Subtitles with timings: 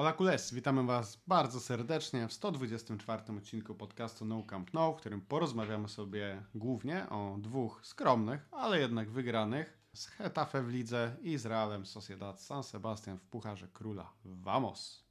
[0.00, 5.20] Hola Kules, witamy Was bardzo serdecznie w 124 odcinku podcastu No Camp No, w którym
[5.20, 11.46] porozmawiamy sobie głównie o dwóch skromnych, ale jednak wygranych z Hetafe w lidze i z
[11.46, 14.12] Realem Sociedad San Sebastian w Pucharze Króla.
[14.24, 15.04] Vamos!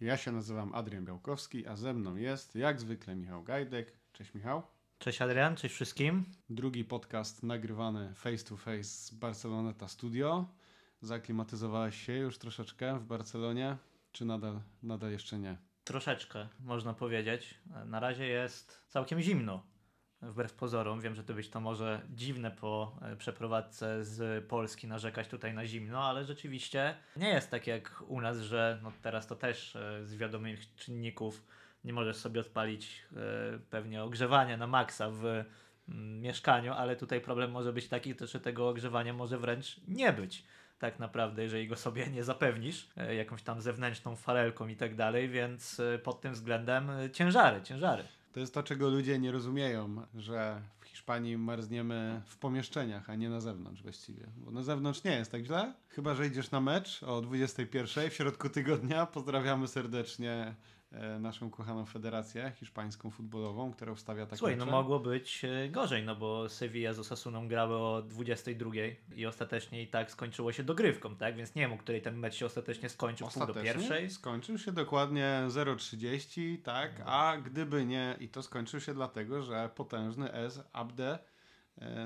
[0.00, 3.92] Ja się nazywam Adrian Białkowski, a ze mną jest jak zwykle Michał Gajdek.
[4.12, 4.77] Cześć Michał.
[4.98, 6.24] Cześć Adrian, cześć wszystkim.
[6.50, 10.46] Drugi podcast nagrywany face to face z Barceloneta Studio.
[11.00, 13.76] Zaklimatyzowałeś się już troszeczkę w Barcelonie,
[14.12, 15.56] czy nadal, nadal jeszcze nie?
[15.84, 17.54] Troszeczkę, można powiedzieć.
[17.86, 19.62] Na razie jest całkiem zimno.
[20.22, 25.28] Wbrew pozorom, wiem, że to być to może dziwne po e, przeprowadzce z Polski narzekać
[25.28, 29.36] tutaj na zimno, ale rzeczywiście nie jest tak jak u nas, że no teraz to
[29.36, 31.42] też e, z wiadomych czynników
[31.84, 35.24] nie możesz sobie odpalić e, pewnie ogrzewania na maksa w
[35.88, 40.44] mm, mieszkaniu, ale tutaj problem może być taki, że tego ogrzewania może wręcz nie być
[40.78, 45.80] tak naprawdę, jeżeli go sobie nie zapewnisz jakąś tam zewnętrzną farelką i tak dalej, więc
[46.02, 48.04] pod tym względem ciężary, ciężary.
[48.32, 53.30] To jest to, czego ludzie nie rozumieją, że w Hiszpanii marzniemy w pomieszczeniach, a nie
[53.30, 54.26] na zewnątrz właściwie.
[54.36, 55.74] Bo na zewnątrz nie jest tak źle.
[55.88, 59.06] Chyba, że idziesz na mecz o 21 w środku tygodnia.
[59.06, 60.77] Pozdrawiamy serdecznie E,
[61.20, 66.16] naszą kochaną federację hiszpańską futbolową, która ustawia takie Słuchaj, no mogło być e, gorzej, no
[66.16, 68.70] bo Sevilla z Osasuną grały o 22
[69.14, 71.36] i ostatecznie i tak skończyło się dogrywką, tak?
[71.36, 74.10] Więc nie wiem, o której ten mecz się ostatecznie skończył, ostatecznie pół do pierwszej.
[74.10, 77.02] skończył się dokładnie 0,30, tak?
[77.06, 81.18] A gdyby nie, i to skończył się dlatego, że potężny S Abde E,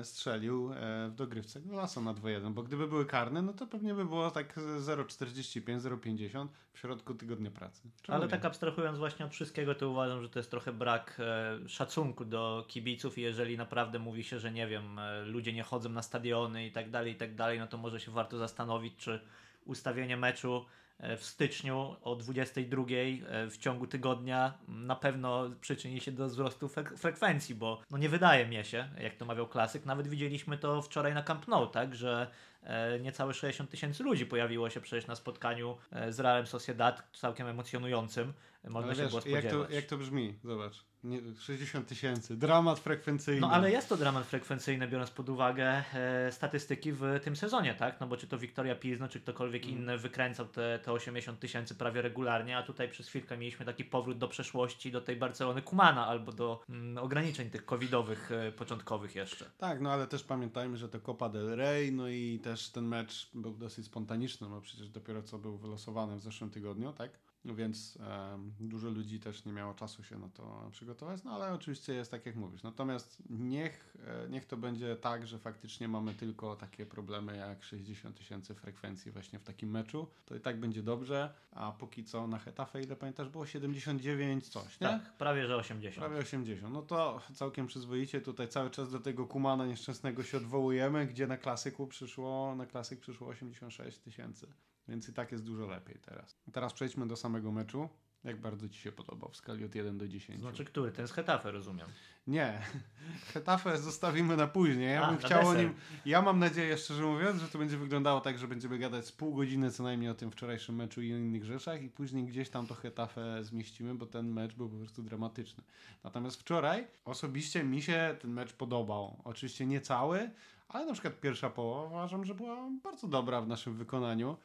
[0.03, 4.05] strzelił e, w dogrywce Golasa na 2-1, bo gdyby były karne, no to pewnie by
[4.05, 7.81] było tak 0,45, 0,50 w środku tygodnia pracy.
[8.01, 8.31] Czemu Ale nie?
[8.31, 12.65] tak abstrahując właśnie od wszystkiego, to uważam, że to jest trochę brak e, szacunku do
[12.67, 16.71] kibiców i jeżeli naprawdę mówi się, że nie wiem, ludzie nie chodzą na stadiony i
[16.71, 19.19] tak dalej, i tak dalej, no to może się warto zastanowić, czy
[19.65, 20.82] ustawienie meczu E,
[21.17, 27.55] w styczniu o 22 e, w ciągu tygodnia na pewno przyczyni się do wzrostu frekwencji,
[27.55, 31.23] bo no nie wydaje mi się, jak to mawiał klasyk, nawet widzieliśmy to wczoraj na
[31.23, 32.27] Camp Nou, tak, że
[32.63, 35.77] e, niecałe 60 tysięcy ludzi pojawiło się przecież na spotkaniu
[36.09, 38.33] z Realem Sociedad, całkiem emocjonującym,
[38.69, 39.43] można ale się wiesz, było spodziewać.
[39.43, 40.39] Jak to, jak to brzmi?
[40.43, 40.85] Zobacz.
[41.03, 42.37] Nie, 60 tysięcy.
[42.37, 43.41] Dramat frekwencyjny.
[43.41, 47.99] No ale jest to dramat frekwencyjny, biorąc pod uwagę e, statystyki w tym sezonie, tak?
[47.99, 49.77] No bo czy to Wiktoria Pilzno, czy ktokolwiek mm.
[49.77, 54.17] inny wykręcał te, te 80 tysięcy prawie regularnie, a tutaj przez chwilkę mieliśmy taki powrót
[54.17, 59.45] do przeszłości, do tej Barcelony Kumana albo do mm, ograniczeń tych covidowych e, początkowych jeszcze.
[59.57, 63.29] Tak, no ale też pamiętajmy, że to Copa del Rey, no i też ten mecz
[63.33, 67.22] był dosyć spontaniczny, no przecież dopiero co był wylosowany w zeszłym tygodniu, tak?
[67.45, 71.53] No więc e, dużo ludzi też nie miało czasu się na to przygotować, no ale
[71.53, 72.63] oczywiście jest tak jak mówisz.
[72.63, 78.17] Natomiast niech, e, niech to będzie tak, że faktycznie mamy tylko takie problemy jak 60
[78.17, 82.39] tysięcy frekwencji właśnie w takim meczu, to i tak będzie dobrze, a póki co na
[82.39, 84.87] Hetafe, ile pamiętasz, było 79 coś, nie?
[84.87, 86.07] Tak, prawie że 80.
[86.07, 91.07] Prawie 80, no to całkiem przyzwoicie tutaj cały czas do tego Kumana nieszczęsnego się odwołujemy,
[91.07, 94.47] gdzie na klasyku przyszło, na klasyk przyszło 86 tysięcy.
[94.87, 96.37] Więc i tak jest dużo lepiej teraz.
[96.53, 97.89] Teraz przejdźmy do samego meczu.
[98.23, 100.41] Jak bardzo Ci się podobał w skali od 1 do 10?
[100.41, 100.91] Znaczy, który?
[100.91, 101.87] Ten z Hetafe, rozumiem.
[102.27, 102.61] Nie.
[103.33, 104.93] Hetafe zostawimy na później.
[104.93, 105.73] Ja A, bym chciał o nim.
[106.05, 109.35] Ja mam nadzieję, szczerze mówiąc, że to będzie wyglądało tak, że będziemy gadać z pół
[109.35, 112.75] godziny co najmniej o tym wczorajszym meczu i innych rzeczach, i później gdzieś tam to
[112.75, 115.63] Hetafe zmieścimy, bo ten mecz był po prostu dramatyczny.
[116.03, 119.21] Natomiast wczoraj osobiście mi się ten mecz podobał.
[119.23, 120.29] Oczywiście nie cały,
[120.67, 124.37] ale na przykład pierwsza połowa uważam, że była bardzo dobra w naszym wykonaniu.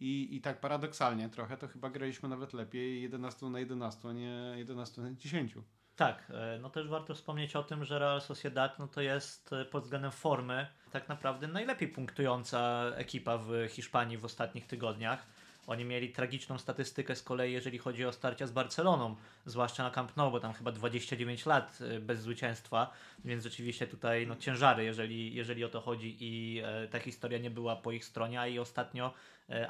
[0.00, 4.54] I, I tak paradoksalnie trochę to chyba graliśmy nawet lepiej 11 na 11, a nie
[4.56, 5.54] 11 na 10.
[6.00, 9.64] Tak, e, no też warto wspomnieć o tym, że Real Sociedad no to jest e,
[9.64, 15.26] pod względem formy tak naprawdę najlepiej punktująca ekipa w Hiszpanii w ostatnich tygodniach.
[15.66, 19.16] Oni mieli tragiczną statystykę z kolei, jeżeli chodzi o starcia z Barceloną,
[19.46, 22.90] zwłaszcza na Camp Nou, bo tam chyba 29 lat e, bez zwycięstwa,
[23.24, 27.76] więc rzeczywiście tutaj no, ciężary, jeżeli, jeżeli o to chodzi i ta historia nie była
[27.76, 29.14] po ich stronie, a i ostatnio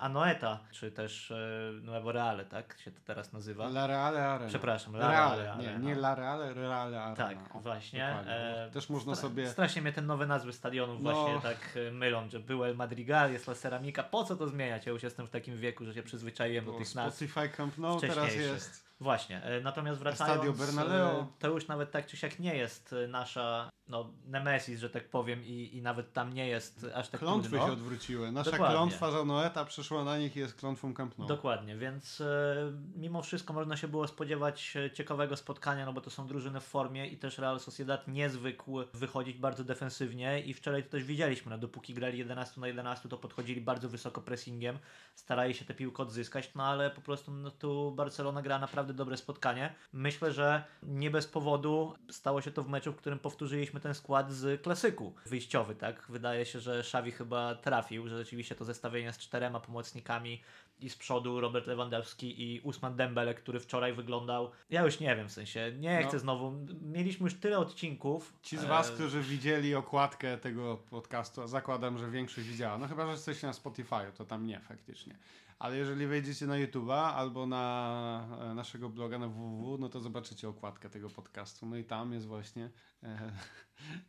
[0.01, 1.37] Anoeta, czy też e,
[1.83, 3.67] Nuevo Reale, tak się to teraz nazywa?
[3.67, 4.49] La Reale Arena.
[4.49, 7.17] Przepraszam, La Reale, Reale Nie, nie La Reale, Reale Arena.
[7.17, 8.09] Tak, o, właśnie.
[8.09, 9.49] E, też można sobie...
[9.49, 11.13] Strasznie mnie te nowe nazwy stadionów no.
[11.13, 14.87] właśnie tak e, mylą, że był El Madrigal, jest La Ceramika, po co to zmieniać?
[14.87, 17.17] Ja już jestem w takim wieku, że się przyzwyczaiłem do tych nazw.
[17.17, 18.91] Spotify Camp Nou teraz jest...
[19.01, 21.27] Właśnie, e, natomiast wracając, Stadio Bernaleo.
[21.39, 25.77] to już nawet tak czy siak nie jest nasza no, Nemesis, że tak powiem, i,
[25.77, 27.67] i nawet tam nie jest aż tak Klątwy trudno.
[27.67, 28.33] się odwróciły.
[28.33, 28.77] Nasza Dokładnie.
[28.77, 31.29] klątwa za Noeta przeszła na nich i jest klątwą Camp Nou.
[31.29, 36.11] Dokładnie, więc e, mimo wszystko można się było spodziewać e, ciekawego spotkania, no bo to
[36.11, 40.85] są drużyny w formie i też Real Sociedad nie zwykł wychodzić bardzo defensywnie i wczoraj
[40.85, 44.79] to też widzieliśmy, no dopóki grali 11 na 11 to podchodzili bardzo wysoko pressingiem,
[45.15, 49.17] starali się tę piłkę odzyskać, no ale po prostu no, tu Barcelona gra naprawdę dobre
[49.17, 49.75] spotkanie.
[49.93, 54.33] Myślę, że nie bez powodu stało się to w meczu, w którym powtórzyliśmy ten skład
[54.33, 56.07] z klasyku wyjściowy, tak?
[56.09, 60.43] Wydaje się, że Xavi chyba trafił, że rzeczywiście to zestawienie z czterema pomocnikami
[60.81, 65.29] i z przodu Robert Lewandowski i Usman Dembele, który wczoraj wyglądał, ja już nie wiem,
[65.29, 66.09] w sensie, nie No.
[66.09, 68.33] chcę znowu, mieliśmy już tyle odcinków.
[68.43, 72.79] Ci z Was, e, którzy widzieli okładkę tego podcastu, a zakładam, że większość widziała.
[72.79, 75.17] No chyba, że jesteście na Spotify, to tam nie faktycznie.
[75.59, 80.49] Ale jeżeli wejdziecie na YouTube'a albo na e, naszego bloga na www, no to zobaczycie
[80.49, 81.67] okładkę tego podcastu.
[81.67, 82.71] No i tam jest właśnie
[83.03, 83.33] e,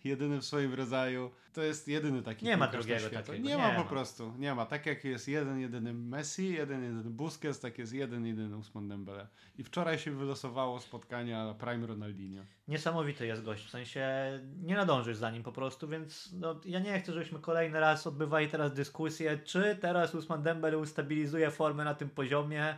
[0.04, 1.32] jedyny w swoim rodzaju.
[1.54, 3.84] To jest jedyny taki Nie ma drugiego takiego, Nie, nie ma ma.
[3.84, 4.34] po prostu.
[4.38, 4.66] Nie ma.
[4.66, 9.28] Tak jak jest jeden, jedyny Messi, jeden, jedyny Busquets, tak jest jeden, jedyny Usman Dembele.
[9.58, 12.44] I wczoraj się wylosowało spotkania Prime Ronaldinho.
[12.68, 14.10] Niesamowity jest gość, w sensie
[14.64, 18.48] nie nadążysz za nim po prostu, więc no, ja nie chcę, żebyśmy kolejny raz odbywali
[18.48, 22.78] teraz dyskusję, czy teraz Usman Dembele ustabilizuje formę na tym poziomie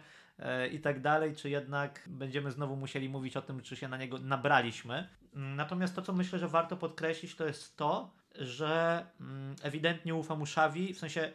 [0.71, 4.19] i tak dalej, czy jednak będziemy znowu musieli mówić o tym, czy się na niego
[4.19, 5.07] nabraliśmy.
[5.35, 10.35] Mm, Natomiast to, co myślę, że warto podkreślić, to jest to, że mm, ewidentnie ufa
[10.35, 11.31] mu Xavi, w sensie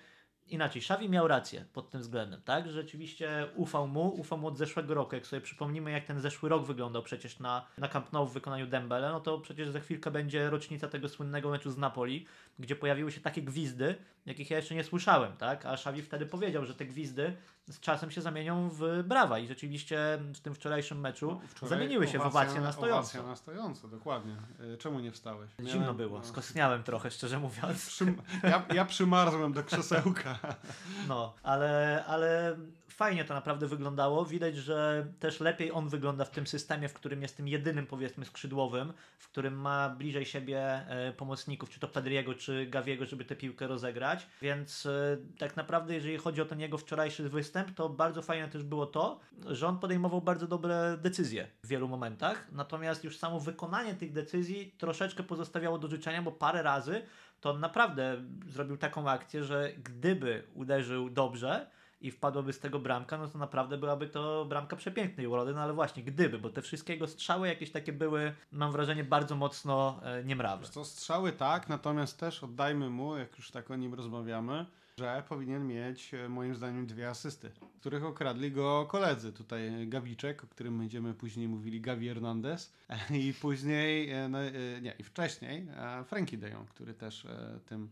[0.47, 2.67] inaczej, Xavi miał rację pod tym względem, tak?
[2.67, 5.15] Że Rzeczywiście ufał mu, ufał mu od zeszłego roku.
[5.15, 8.67] Jak sobie przypomnimy, jak ten zeszły rok wyglądał przecież na, na Camp Nou w wykonaniu
[8.67, 12.27] Dembele, no to przecież za chwilkę będzie rocznica tego słynnego meczu z Napoli,
[12.59, 13.95] gdzie pojawiły się takie gwizdy,
[14.27, 15.67] jakich ja jeszcze nie słyszałem, tak?
[15.67, 17.37] A Xavi wtedy powiedział, że te gwizdy
[17.69, 22.07] z czasem się zamienią w brawa i rzeczywiście w tym wczorajszym meczu No, wczoraj zamieniły
[22.09, 22.99] się w owacje na stojąco.
[23.01, 24.37] Owacja na stojąco, dokładnie.
[24.75, 25.51] E, Czemu nie wstałeś?
[25.61, 26.25] Zimno Miałem- było, no.
[26.25, 27.87] skostniałem trochę, szczerze mówiąc.
[27.89, 30.39] Przym- ja, ja przymarzłem do krzesełka.
[31.09, 32.57] No, ale, ale
[32.99, 34.25] fajnie to naprawdę wyglądało.
[34.25, 38.25] Widać, że też lepiej on wygląda w tym systemie, w którym jest tym jedynym, powiedzmy,
[38.25, 43.37] skrzydłowym, w którym ma bliżej siebie e, pomocników, czy to Pedriego, czy Gaviego, żeby tę
[43.37, 44.27] piłkę rozegrać.
[44.43, 48.63] Więc e, tak naprawdę, jeżeli chodzi o ten jego wczorajszy występ, to bardzo fajne też
[48.63, 52.47] było to, że on podejmował bardzo dobre decyzje w wielu momentach.
[52.53, 57.03] Natomiast już samo wykonanie tych decyzji troszeczkę pozostawiało do życzenia, bo parę razy
[57.41, 63.19] to on naprawdę zrobił taką akcję, że gdyby uderzył dobrze i wpadłaby z tego bramka,
[63.19, 66.93] no to naprawdę byłaby to bramka przepięknej urody, no ale właśnie gdyby, bo te wszystkie
[66.93, 70.67] jego strzały jakieś takie były, mam wrażenie, bardzo mocno e, niemrawe.
[70.67, 74.67] Co, strzały tak, natomiast też oddajmy mu, jak już tak o nim rozmawiamy,
[74.99, 77.51] że powinien mieć e, moim zdaniem dwie asysty,
[77.81, 79.33] których okradli go koledzy.
[79.33, 82.73] Tutaj Gawiczek, o którym będziemy później mówili, Gavi Hernandez
[83.23, 85.69] i później, e, no, e, nie, i wcześniej
[86.05, 87.27] Frankie de Jong, który też
[87.67, 87.89] tym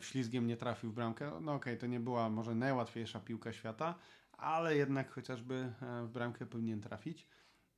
[0.00, 1.32] wślizgiem nie trafił w bramkę.
[1.40, 3.94] No okej, to nie była może najłatwiejsza piłka świata,
[4.32, 5.72] ale jednak chociażby
[6.04, 7.26] w bramkę powinien trafić.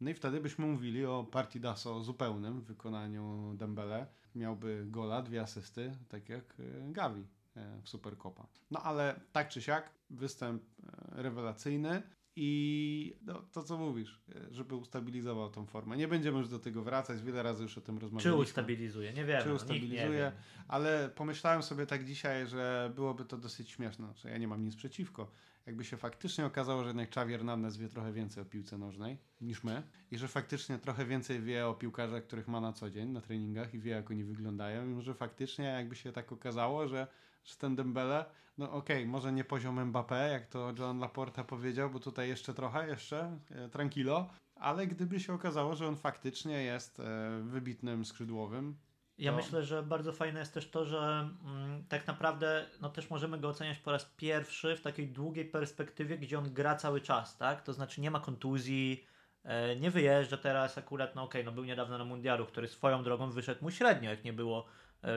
[0.01, 4.07] No i wtedy byśmy mówili o partidaso zupełnym w wykonaniu Dembele.
[4.35, 6.55] Miałby gola, dwie asysty, tak jak
[6.89, 7.38] Gavi
[7.83, 8.47] w Supercopa.
[8.71, 12.03] No ale tak czy siak, występ e, rewelacyjny
[12.37, 15.97] i no, to co mówisz, e, żeby ustabilizował tą formę.
[15.97, 18.43] Nie będziemy już do tego wracać, wiele razy już o tym Czy rozmawialiśmy.
[18.43, 19.13] ustabilizuje?
[19.13, 19.39] Nie wiem.
[19.39, 20.33] Czy no, nie ustabilizuje, wie.
[20.69, 24.77] ale pomyślałem sobie tak dzisiaj, że byłoby to dosyć śmieszne, że ja nie mam nic
[24.77, 25.31] przeciwko.
[25.67, 29.65] Jakby się faktycznie okazało, że jednak Xavi Hernandez wie trochę więcej o piłce nożnej niż
[29.65, 33.21] my i że faktycznie trochę więcej wie o piłkarzach, których ma na co dzień na
[33.21, 37.07] treningach i wie jak oni wyglądają i może faktycznie jakby się tak okazało, że,
[37.45, 38.25] że ten Dembele,
[38.59, 42.89] no okej, może nie poziom Mbappé, jak to John Laporta powiedział, bo tutaj jeszcze trochę,
[42.89, 48.77] jeszcze e, tranquilo, ale gdyby się okazało, że on faktycznie jest e, wybitnym skrzydłowym,
[49.19, 53.39] Ja myślę, że bardzo fajne jest też to, że mm, tak naprawdę no też możemy
[53.39, 57.63] go oceniać po raz pierwszy w takiej długiej perspektywie, gdzie on gra cały czas, tak?
[57.63, 59.07] To znaczy nie ma kontuzji,
[59.45, 63.31] e, nie wyjeżdża teraz akurat, no okej, no był niedawno na mundialu, który swoją drogą
[63.31, 64.67] wyszedł mu średnio, jak nie było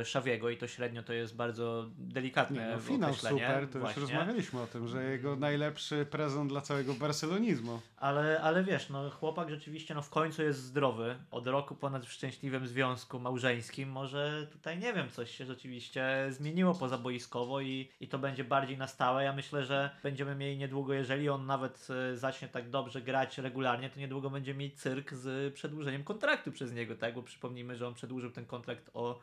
[0.04, 4.02] Szawiego i to średnio to jest bardzo delikatne Nie, no, finał super, to właśnie.
[4.02, 7.82] już rozmawialiśmy o tym, że jego najlepszy prezent dla całego barcelonizmu.
[7.98, 11.16] Ale, ale wiesz, no chłopak rzeczywiście no w końcu jest zdrowy.
[11.32, 13.90] Od roku ponad w szczęśliwym związku małżeńskim.
[13.90, 18.88] Może tutaj nie wiem, coś się rzeczywiście zmieniło pozaboiskowo i, i to będzie bardziej na
[18.88, 19.24] stałe.
[19.24, 23.90] Ja myślę, że będziemy mieli niedługo, jeżeli on nawet e, zacznie tak dobrze grać regularnie,
[23.90, 27.16] to niedługo będzie mieć cyrk z przedłużeniem kontraktu przez niego, tak?
[27.16, 29.20] Bo przypomnijmy, że on przedłużył ten kontrakt o,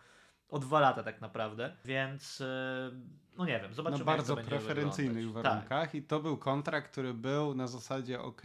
[0.49, 1.77] o dwa lata tak naprawdę.
[1.85, 2.91] Więc e,
[3.39, 3.99] no nie wiem, zobaczymy.
[3.99, 5.53] Na bardzo preferencyjnych wyglądać.
[5.53, 5.69] Tak.
[5.69, 8.43] warunkach i to był kontrakt, który był na zasadzie ok,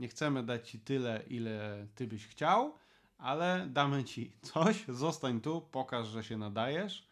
[0.00, 2.74] nie chcemy dać ci tyle, ile ty byś chciał,
[3.18, 7.08] ale damy ci coś, zostań tu, pokaż, że się nadajesz,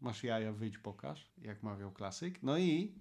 [0.00, 2.42] masz jaja, wyjdź, pokaż, jak mawiał klasyk.
[2.42, 2.92] No i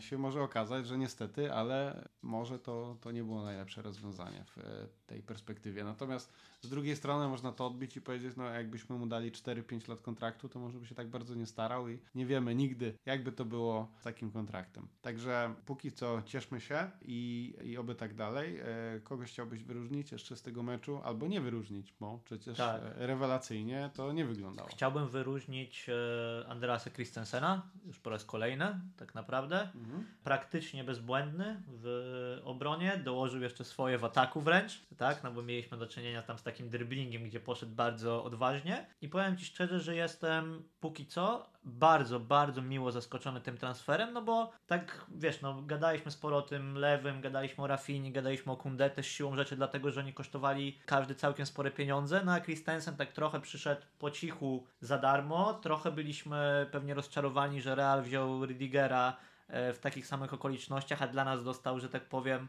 [0.00, 4.62] się może okazać, że niestety, ale może to, to nie było najlepsze rozwiązanie w e,
[5.06, 5.84] tej perspektywie.
[5.84, 10.00] Natomiast z drugiej strony można to odbić i powiedzieć, no jakbyśmy mu dali 4-5 lat
[10.00, 13.44] kontraktu, to może by się tak bardzo nie starał i nie wiemy nigdy, jakby to
[13.44, 14.88] było z takim kontraktem.
[15.02, 18.60] Także póki co cieszmy się i, i oby tak dalej.
[18.60, 22.82] E, kogoś chciałbyś wyróżnić jeszcze z tego meczu, albo nie wyróżnić, bo przecież tak.
[22.82, 24.68] E, rewelacyjnie to nie wyglądało.
[24.68, 29.51] Chciałbym wyróżnić e, Andreasa Christensena, już po raz kolejny, tak naprawdę.
[29.60, 30.06] Mhm.
[30.24, 35.86] Praktycznie bezbłędny w obronie, dołożył jeszcze swoje w ataku wręcz, tak, no bo mieliśmy do
[35.86, 40.62] czynienia tam z takim dribblingiem, gdzie poszedł bardzo odważnie i powiem Ci szczerze, że jestem
[40.80, 46.36] póki co bardzo, bardzo miło zaskoczony tym transferem, no bo tak, wiesz, no gadaliśmy sporo
[46.36, 50.12] o tym lewym, gadaliśmy o Rafini, gadaliśmy o Kunde też siłą rzeczy, dlatego, że oni
[50.12, 55.54] kosztowali każdy całkiem spore pieniądze, no a Christensen tak trochę przyszedł po cichu za darmo,
[55.54, 59.16] trochę byliśmy pewnie rozczarowani, że Real wziął Rydigera
[59.48, 62.48] e, w takich samych okolicznościach, a dla nas dostał, że tak powiem,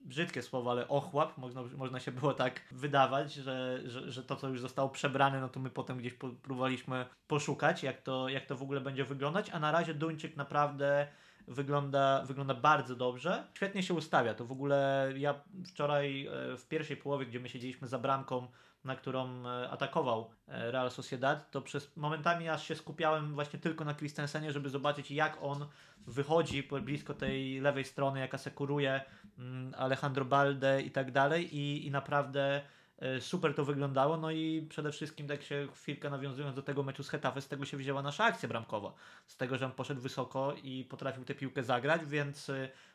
[0.00, 4.48] brzydkie słowo, ale ochłap, można, można się było tak wydawać, że, że, że to, co
[4.48, 8.62] już zostało przebrane, no to my potem gdzieś próbowaliśmy poszukać, jak to, jak to w
[8.62, 11.08] ogóle będzie wyglądać, a na razie Duńczyk naprawdę
[11.48, 13.46] wygląda, wygląda bardzo dobrze.
[13.54, 14.34] Świetnie się ustawia.
[14.34, 15.34] To w ogóle ja
[15.66, 18.48] wczoraj e, w pierwszej połowie, gdzie my siedzieliśmy za bramką,
[18.88, 23.84] na którą e, atakował e, Real Sociedad, to przez momentami aż się skupiałem właśnie tylko
[23.84, 25.66] na Christensenie, żeby zobaczyć jak on
[26.06, 29.00] wychodzi blisko tej lewej strony, jak asekuruje
[29.38, 31.56] mm, Alejandro Balde i tak dalej.
[31.56, 32.62] I, i naprawdę
[32.98, 37.02] e, super to wyglądało, no i przede wszystkim tak się chwilkę nawiązując do tego meczu
[37.02, 38.92] z Hetafe, z tego się wzięła nasza akcja bramkowa,
[39.26, 42.50] z tego, że on poszedł wysoko i potrafił tę piłkę zagrać, więc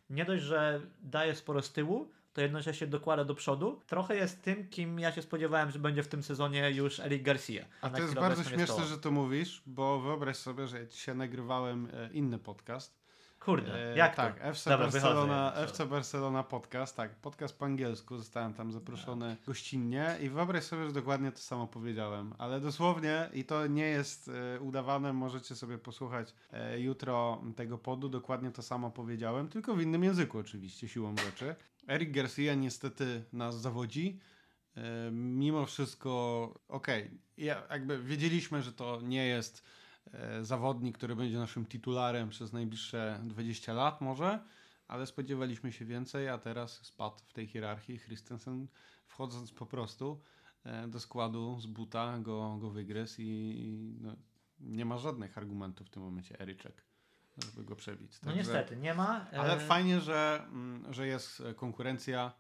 [0.10, 3.82] nie dość, że daje sporo z tyłu, to jednocześnie dokłada do przodu.
[3.88, 7.66] Trochę jest tym, kim ja się spodziewałem, że będzie w tym sezonie już Eric Garcia.
[7.82, 11.88] A, to jest bardzo śmieszne, że to mówisz, bo wyobraź sobie, że ja dzisiaj nagrywałem
[11.94, 13.04] e, inny podcast.
[13.46, 14.46] Kurde, e, jak tak, to?
[14.46, 19.46] FC, Dobra, Barcelona, wychodzę, FC Barcelona podcast, tak, podcast po angielsku, zostałem tam zaproszony tak.
[19.46, 24.32] gościnnie i wyobraź sobie, że dokładnie to samo powiedziałem, ale dosłownie i to nie jest
[24.56, 29.82] e, udawane, możecie sobie posłuchać e, jutro tego podu, dokładnie to samo powiedziałem, tylko w
[29.82, 31.56] innym języku oczywiście, siłą rzeczy.
[31.88, 34.20] Eric Garcia niestety nas zawodzi.
[34.78, 36.12] E, mimo wszystko,
[36.68, 39.64] okej, okay, ja, jakby wiedzieliśmy, że to nie jest
[40.14, 44.40] e, zawodnik, który będzie naszym titularem przez najbliższe 20 lat może,
[44.88, 48.00] ale spodziewaliśmy się więcej, a teraz spadł w tej hierarchii.
[48.00, 48.68] Christensen
[49.08, 50.22] wchodząc po prostu
[50.64, 54.16] e, do składu z buta go, go wygryzł i no,
[54.60, 56.93] nie ma żadnych argumentów w tym momencie Eryczek
[57.38, 58.12] żeby go przebić.
[58.12, 59.26] No Także, no niestety, nie ma.
[59.38, 62.32] Ale e, fajnie, że, mm, że jest konkurencja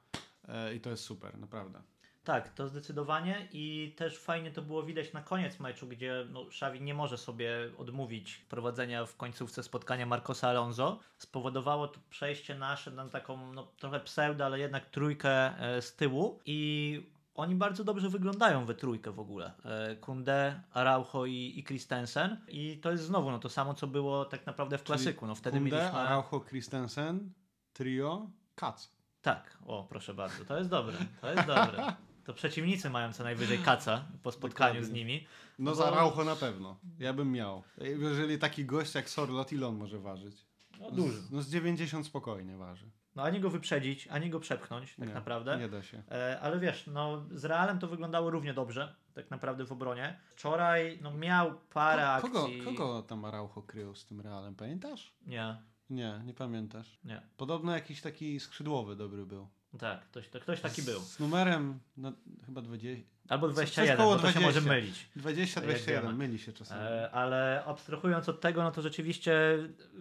[0.47, 1.81] e, i to jest super, naprawdę.
[2.23, 6.81] Tak, to zdecydowanie i też fajnie to było widać na koniec meczu, gdzie no, Xavi
[6.81, 10.99] nie może sobie odmówić prowadzenia w końcówce spotkania Marcosa Alonso.
[11.17, 16.39] Spowodowało to przejście nasze na taką no, trochę pseudo, ale jednak trójkę e, z tyłu
[16.45, 19.51] i oni bardzo dobrze wyglądają we trójkę w ogóle.
[19.65, 22.37] E, Kunde, Araujo i, i Christensen.
[22.47, 25.27] I to jest znowu no, to samo, co było tak naprawdę w klasyku.
[25.27, 25.99] No, wtedy Kunde, mieliśmy...
[25.99, 27.33] Araujo, Christensen,
[27.73, 28.89] trio, Kac.
[29.21, 31.93] Tak, o proszę bardzo, to jest dobre, to jest dobre.
[32.23, 34.89] To przeciwnicy mają co najwyżej kaca po spotkaniu Dokładnie.
[34.89, 35.27] z nimi.
[35.59, 35.75] No bo...
[35.75, 36.79] za Araujo na pewno.
[36.99, 37.63] Ja bym miał.
[37.77, 40.45] Jeżeli taki gość jak Sorlot, ile on może ważyć?
[40.79, 41.17] No dużo.
[41.31, 42.89] No z 90 spokojnie waży.
[43.15, 45.57] No ani go wyprzedzić, ani go przepchnąć, tak nie, naprawdę.
[45.57, 46.03] Nie da się.
[46.11, 50.19] E, ale wiesz, no z Realem to wyglądało równie dobrze, tak naprawdę w obronie.
[50.29, 52.61] Wczoraj no, miał parę Ko, kogo, akcji.
[52.61, 55.13] Kogo tam Araujo krył z tym Realem, pamiętasz?
[55.25, 55.57] Nie.
[55.89, 56.99] Nie, nie pamiętasz.
[57.03, 57.21] Nie.
[57.37, 59.47] Podobno jakiś taki skrzydłowy dobry był.
[59.79, 60.99] Tak, ktoś, to, ktoś taki był.
[60.99, 62.11] Z numerem no,
[62.45, 63.13] chyba 20.
[63.29, 65.09] Albo 21, bo to 20, się może mylić.
[65.17, 66.81] 20-21, myli się czasami.
[66.81, 69.33] E, ale abstrahując od tego, no to rzeczywiście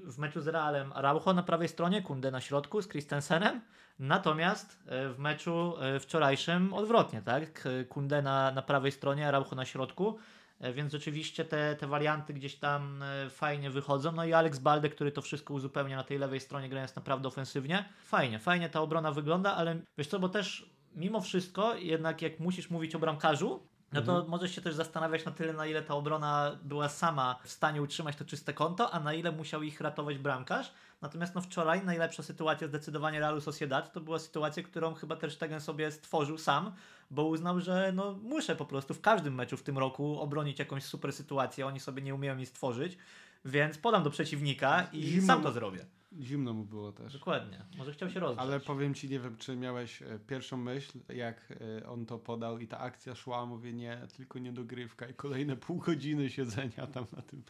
[0.05, 3.61] w meczu z Realem Araujo na prawej stronie, Kunde na środku z Christensenem,
[3.99, 7.69] natomiast e, w meczu e, wczorajszym odwrotnie, tak?
[7.89, 10.19] Kunde na, na prawej stronie, Araujo na środku.
[10.63, 14.13] E, więc rzeczywiście te, te warianty gdzieś tam e, fajnie wychodzą.
[14.13, 17.85] No i Alex Balde, który to wszystko uzupełnia na tej lewej stronie, grając naprawdę ofensywnie.
[18.05, 22.71] Fajnie, fajnie ta obrona wygląda, ale wiesz co, bo też mimo wszystko, jednak jak musisz
[22.71, 24.31] mówić o bramkarzu, no to mhm.
[24.31, 28.17] możesz się też zastanawiać na tyle, na ile ta obrona była sama w stanie utrzymać
[28.17, 30.73] to czyste konto, a na ile musiał ich ratować bramkarz.
[31.01, 35.61] Natomiast no wczoraj najlepsza sytuacja zdecydowanie Realu Sociedad to była sytuacja, którą chyba też Stegen
[35.61, 36.73] sobie stworzył sam,
[37.13, 40.85] bo uznał, że no muszę po prostu w każdym meczu w tym roku obronić jakąś
[40.85, 42.99] super sytuację, oni sobie nie umieją jej stworzyć,
[43.45, 45.87] więc podam do przeciwnika i Zimno sam to zrobię.
[46.21, 47.13] Zimno mu było też.
[47.13, 47.59] Dokładnie.
[47.79, 48.47] Może chciał się rozgrzać.
[48.47, 52.59] Ale powiem ci, nie wiem, czy miałeś e, pierwszą myśl, jak e, on to podał
[52.59, 57.05] i ta akcja szła, mówię nie, tylko nie dogrywka i kolejne pół godziny siedzenia tam
[57.17, 57.43] na tym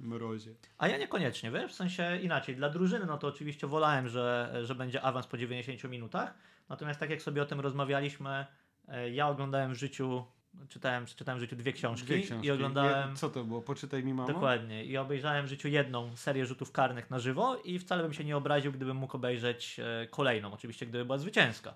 [0.00, 0.54] mrozie.
[0.78, 2.56] A ja niekoniecznie, wiesz, w sensie inaczej.
[2.56, 6.34] Dla drużyny, no to oczywiście wolałem, że, że będzie awans po 90 minutach,
[6.68, 8.46] natomiast tak jak sobie o tym rozmawialiśmy,
[9.12, 10.24] ja oglądałem w życiu
[10.68, 13.16] czytałem, czytałem w życiu dwie książki, dwie książki, i oglądałem.
[13.16, 13.62] Co to było?
[13.62, 14.32] Poczytaj mi mamo?
[14.32, 14.84] Dokładnie.
[14.84, 18.36] I obejrzałem w życiu jedną serię rzutów karnych na żywo i wcale bym się nie
[18.36, 21.74] obraził, gdybym mógł obejrzeć e, kolejną, oczywiście gdyby była zwycięska.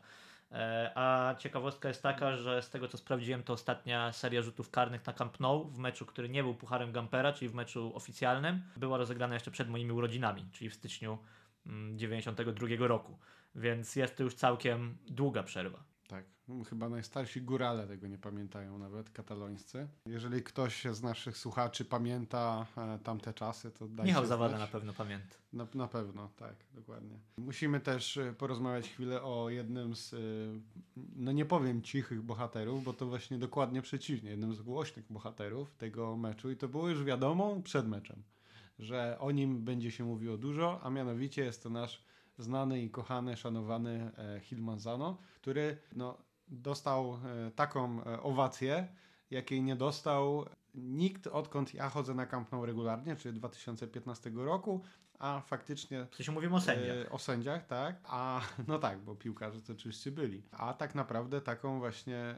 [0.52, 5.06] E, a ciekawostka jest taka, że z tego co sprawdziłem, to ostatnia seria rzutów karnych
[5.06, 8.98] na Camp Nou w meczu, który nie był Pucharem Gampera, czyli w meczu oficjalnym, była
[8.98, 11.18] rozegrana jeszcze przed moimi urodzinami, czyli w styczniu
[11.94, 13.18] 92 mm, roku.
[13.54, 15.95] Więc jest to już całkiem długa przerwa.
[16.68, 19.88] Chyba najstarsi górale tego nie pamiętają nawet, katalońscy.
[20.06, 24.92] Jeżeli ktoś z naszych słuchaczy pamięta e, tamte czasy, to dajcie Michał Zawada na pewno
[24.92, 25.36] pamięta.
[25.52, 27.18] Na, na pewno, tak, dokładnie.
[27.38, 30.16] Musimy też e, porozmawiać chwilę o jednym z, e,
[31.16, 36.16] no nie powiem cichych bohaterów, bo to właśnie dokładnie przeciwnie, jednym z głośnych bohaterów tego
[36.16, 38.22] meczu i to było już wiadomo przed meczem,
[38.78, 42.02] że o nim będzie się mówiło dużo, a mianowicie jest to nasz
[42.38, 44.10] znany i kochany, szanowany
[44.40, 48.88] Hilmanzano, który no, dostał e, taką e, owację,
[49.30, 54.80] jakiej nie dostał nikt odkąd ja chodzę na Camp Nou regularnie, czyli 2015 roku,
[55.18, 56.06] a faktycznie...
[56.10, 57.14] W sensie mówimy o sędziach.
[57.14, 57.96] o sędziach, tak.
[58.04, 60.42] A no tak, bo piłkarze to oczywiście byli.
[60.52, 62.34] A tak naprawdę taką właśnie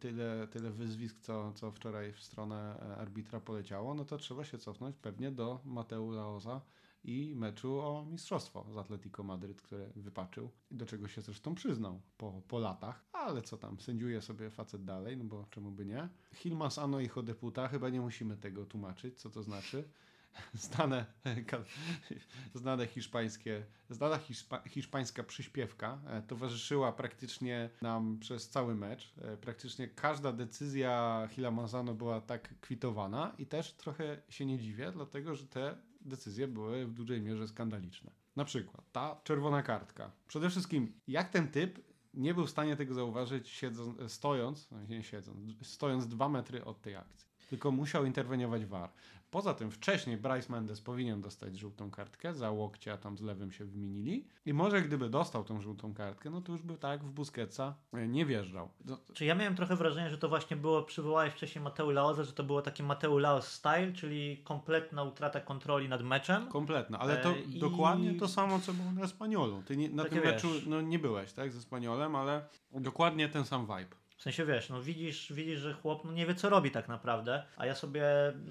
[0.00, 4.96] tyle, tyle wyzwisk, co, co wczoraj w stronę arbitra poleciało, no to trzeba się cofnąć
[4.96, 6.60] pewnie do Mateu Laoza,
[7.04, 12.42] i meczu o mistrzostwo z Atletico Madryt, które wypaczył, do czego się zresztą przyznał po,
[12.48, 16.08] po latach, ale co tam, sędziuje sobie facet dalej, no bo czemu by nie.
[16.34, 19.88] Hilmas ano hijo de puta, chyba nie musimy tego tłumaczyć, co to znaczy.
[20.54, 21.06] Znane,
[22.54, 29.14] znane hiszpańskie, znana hiszpa, hiszpańska przyśpiewka e, towarzyszyła praktycznie nam przez cały mecz.
[29.22, 34.92] E, praktycznie każda decyzja Hila Manzano była tak kwitowana i też trochę się nie dziwię,
[34.92, 38.10] dlatego że te decyzje były w dużej mierze skandaliczne.
[38.36, 40.12] Na przykład ta czerwona kartka.
[40.28, 45.38] Przede wszystkim, jak ten typ nie był w stanie tego zauważyć siedząc, stojąc, nie siedząc,
[45.62, 47.29] stojąc dwa metry od tej akcji.
[47.50, 48.90] Tylko musiał interweniować VAR.
[49.30, 53.64] Poza tym wcześniej Bryce Mendes powinien dostać żółtą kartkę, za łokcia tam z lewym się
[53.64, 57.74] wymienili i może gdyby dostał tą żółtą kartkę, no to już by tak w Busquetsa
[57.92, 58.68] e, nie wjeżdżał.
[58.84, 62.32] No, Czy ja miałem trochę wrażenie, że to właśnie było, przywołałeś wcześniej Mateu Laoza, że
[62.32, 66.48] to było taki Mateu Laos style, czyli kompletna utrata kontroli nad meczem.
[66.48, 69.62] Kompletna, ale to e, dokładnie to samo, co było na Spaniolu.
[69.62, 73.66] Ty nie, na tym meczu no, nie byłeś, tak, ze Spaniolem, ale dokładnie ten sam
[73.66, 73.99] vibe.
[74.20, 77.42] W sensie wiesz, no widzisz, widzisz, że chłop no nie wie co robi tak naprawdę,
[77.56, 78.04] a ja sobie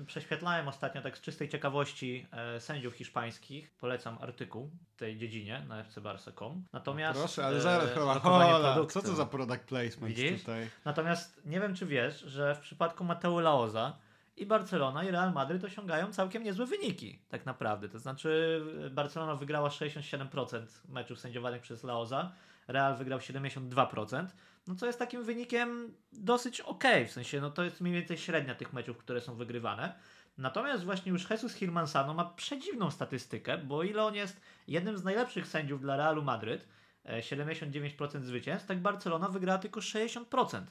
[0.05, 3.71] prześwietlałem ostatnio tak z czystej ciekawości e, sędziów hiszpańskich.
[3.71, 6.63] Polecam artykuł w tej dziedzinie na fcbarsa.com.
[6.73, 10.39] Natomiast Proszę, ale zaraz e, hola, co to za product placement widzisz?
[10.39, 10.69] tutaj?
[10.85, 13.97] Natomiast nie wiem czy wiesz, że w przypadku Mateo Laoza
[14.37, 17.89] i Barcelona i Real Madryt osiągają całkiem niezłe wyniki, tak naprawdę.
[17.89, 22.31] To znaczy Barcelona wygrała 67% meczów sędziowanych przez Laoza,
[22.67, 24.25] Real wygrał 72%
[24.69, 28.55] no co jest takim wynikiem dosyć ok, w sensie no to jest mniej więcej średnia
[28.55, 29.93] tych meczów, które są wygrywane.
[30.37, 35.03] Natomiast właśnie już Jesus Hirmansano ma przedziwną statystykę, bo o ile on jest jednym z
[35.03, 36.67] najlepszych sędziów dla Realu Madryt,
[37.05, 40.61] 79% e, zwycięstw, tak Barcelona wygrała tylko 60%,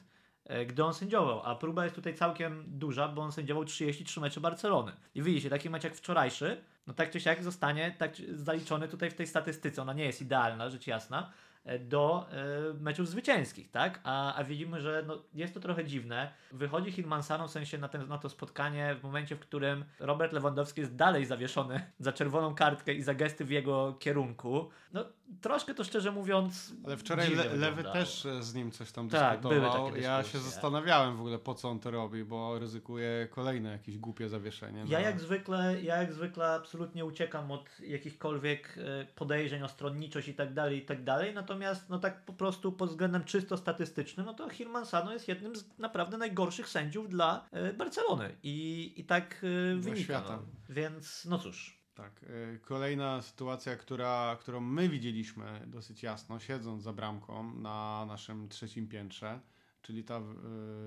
[0.45, 4.41] e, gdy on sędziował, a próba jest tutaj całkiem duża, bo on sędziował 33 mecze
[4.41, 4.91] Barcelony.
[5.15, 9.13] I widzicie, taki mecz jak wczorajszy, no tak czy siak zostanie tak zaliczony tutaj w
[9.15, 9.81] tej statystyce.
[9.81, 11.31] Ona nie jest idealna, rzecz jasna,
[11.79, 13.99] do e, meczów zwycięskich, tak?
[14.03, 16.31] A, a widzimy, że no, jest to trochę dziwne.
[16.51, 20.81] Wychodzi Hilmansano w sensie na, ten, na to spotkanie w momencie, w którym Robert Lewandowski
[20.81, 24.69] jest dalej zawieszony za czerwoną kartkę i za gesty w jego kierunku.
[24.93, 25.05] No
[25.41, 26.73] troszkę to szczerze mówiąc.
[26.85, 29.95] Ale wczoraj le, Lewy też z nim coś tam tak, dyskutował.
[29.95, 34.29] ja się zastanawiałem w ogóle po co on to robi, bo ryzykuje kolejne jakieś głupie
[34.29, 34.83] zawieszenie.
[34.87, 40.33] Ja jak zwykle, ja jak zwykle absolutnie uciekam od jakichkolwiek e, podejrzeń o stronniczość i
[40.33, 41.33] tak dalej, i tak dalej.
[41.33, 45.55] Natomiast no tak po prostu pod względem czysto statystycznym, no to Hirman Sano jest jednym
[45.55, 48.35] z naprawdę najgorszych sędziów dla e, Barcelony.
[48.43, 50.23] I, i tak e, wynika.
[50.29, 50.39] No.
[50.69, 51.78] Więc no cóż.
[51.99, 52.23] Tak.
[52.23, 58.87] Y, kolejna sytuacja, która, którą my widzieliśmy dosyć jasno, siedząc za bramką na naszym trzecim
[58.87, 59.39] piętrze,
[59.81, 60.23] czyli ta y,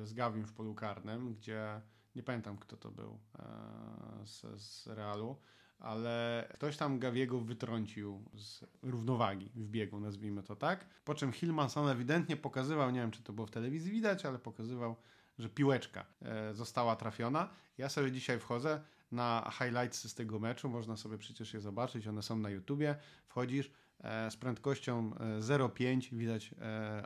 [0.06, 1.80] z Gawim w polu karnym, gdzie
[2.16, 5.36] nie pamiętam kto to był e, z, z Realu,
[5.78, 10.86] ale ktoś tam Gawiego wytrącił z równowagi w biegu, nazwijmy to tak.
[11.04, 14.96] Po czym Hilmanson ewidentnie pokazywał, nie wiem czy to było w telewizji widać, ale pokazywał,
[15.38, 17.48] że piłeczka e, została trafiona.
[17.78, 18.80] Ja sobie dzisiaj wchodzę
[19.12, 22.96] na highlights z tego meczu, można sobie przecież je zobaczyć, one są na YouTubie.
[23.26, 23.70] Wchodzisz
[24.00, 26.54] e, z prędkością 0,5, widać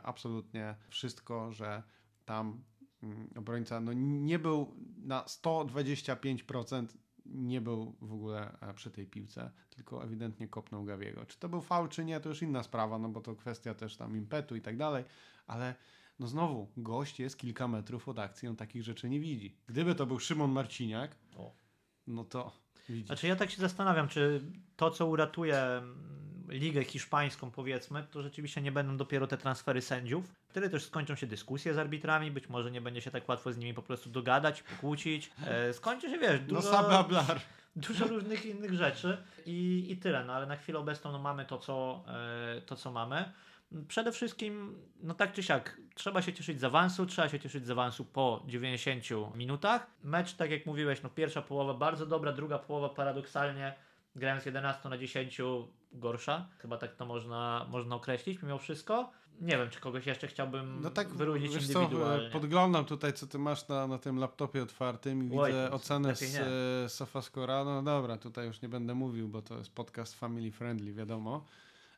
[0.03, 1.83] absolutnie wszystko, że
[2.25, 2.63] tam
[3.03, 6.87] mm, obrońca no, nie był na 125%
[7.25, 11.25] nie był w ogóle e, przy tej piłce, tylko ewidentnie kopnął Gawiego.
[11.25, 13.97] Czy to był faul, czy nie, to już inna sprawa, no bo to kwestia też
[13.97, 15.03] tam impetu i tak dalej,
[15.47, 15.75] ale
[16.19, 19.57] no znowu, gość jest kilka metrów od akcji, on takich rzeczy nie widzi.
[19.67, 21.66] Gdyby to był Szymon Marciniak, o.
[22.07, 22.51] no to
[22.89, 23.07] widzi.
[23.07, 24.41] Znaczy ja tak się zastanawiam, czy
[24.75, 25.81] to, co uratuje
[26.49, 30.31] ligę hiszpańską powiedzmy, to rzeczywiście nie będą dopiero te transfery sędziów.
[30.47, 33.57] Wtedy też skończą się dyskusje z arbitrami, być może nie będzie się tak łatwo z
[33.57, 35.31] nimi po prostu dogadać, pokłócić.
[35.45, 37.25] E, skończy się, wiesz, dużo, no,
[37.75, 40.25] dużo różnych innych rzeczy i, i tyle.
[40.25, 42.03] No ale na chwilę obecną no, mamy to co,
[42.57, 43.31] e, to, co mamy.
[43.87, 47.69] Przede wszystkim, no tak czy siak, trzeba się cieszyć z awansu, trzeba się cieszyć z
[47.69, 49.03] awansu po 90
[49.35, 49.87] minutach.
[50.03, 53.73] Mecz, tak jak mówiłeś, no pierwsza połowa bardzo dobra, druga połowa paradoksalnie
[54.15, 55.41] grając 11 na 10
[55.91, 56.49] gorsza.
[56.57, 59.11] Chyba tak to można, można określić mimo wszystko.
[59.41, 62.27] Nie wiem, czy kogoś jeszcze chciałbym no tak, wyróżnić wiesz indywidualnie.
[62.27, 66.15] Co, podglądam tutaj, co ty masz na, na tym laptopie otwartym i Oj, widzę ocenę
[66.15, 67.63] z e, Sofascora.
[67.63, 71.45] No dobra, tutaj już nie będę mówił, bo to jest podcast family friendly, wiadomo.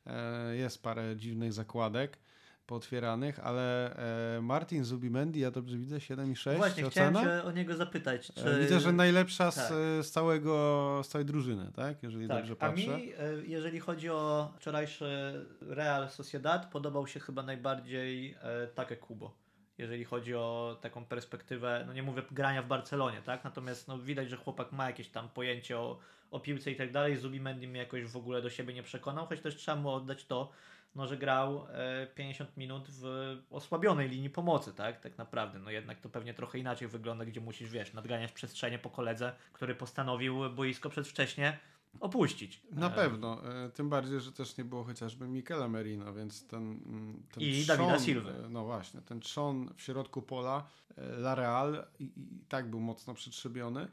[0.10, 2.18] E, jest parę dziwnych zakładek
[2.66, 3.96] pootwieranych, ale
[4.38, 7.20] e, Martin Zubimendi, ja dobrze widzę, 7,6 Właśnie, ocena?
[7.20, 8.30] chciałem się o niego zapytać.
[8.30, 8.60] E, czy...
[8.60, 9.70] Widzę, że najlepsza tak.
[10.02, 12.04] z, całego, z całej drużyny, tak?
[12.04, 12.38] Jeżeli tak.
[12.38, 12.94] dobrze patrzę.
[12.94, 13.12] A mi,
[13.52, 18.36] jeżeli chodzi o wczorajszy Real Sociedad, podobał się chyba najbardziej
[18.76, 19.49] Take Kubo.
[19.80, 23.44] Jeżeli chodzi o taką perspektywę, no nie mówię grania w Barcelonie, tak?
[23.44, 26.00] Natomiast no, widać, że chłopak ma jakieś tam pojęcie o,
[26.32, 27.18] o piłce i tak dalej.
[27.18, 30.52] Zubimendi mnie jakoś w ogóle do siebie nie przekonał, choć też trzeba mu oddać to,
[30.96, 31.68] no, że grał
[32.16, 35.00] 50 e, minut w osłabionej linii pomocy, tak?
[35.00, 35.60] Tak naprawdę.
[35.60, 39.76] No jednak to pewnie trochę inaczej wygląda, gdzie musisz, wiesz, nadganiać przestrzenie po koledze, który
[39.76, 41.60] postanowił boisko przedwcześnie
[42.00, 42.62] opuścić.
[42.72, 43.54] Na e, pewno.
[43.66, 47.64] E, tym bardziej, że też nie było chociażby Michela Merino, więc ten, mm, ten I
[47.64, 48.32] trzon, Dawida Silva.
[48.50, 53.88] No właśnie, ten trzon w środku pola, La Real i, i tak był mocno przytrzebiony.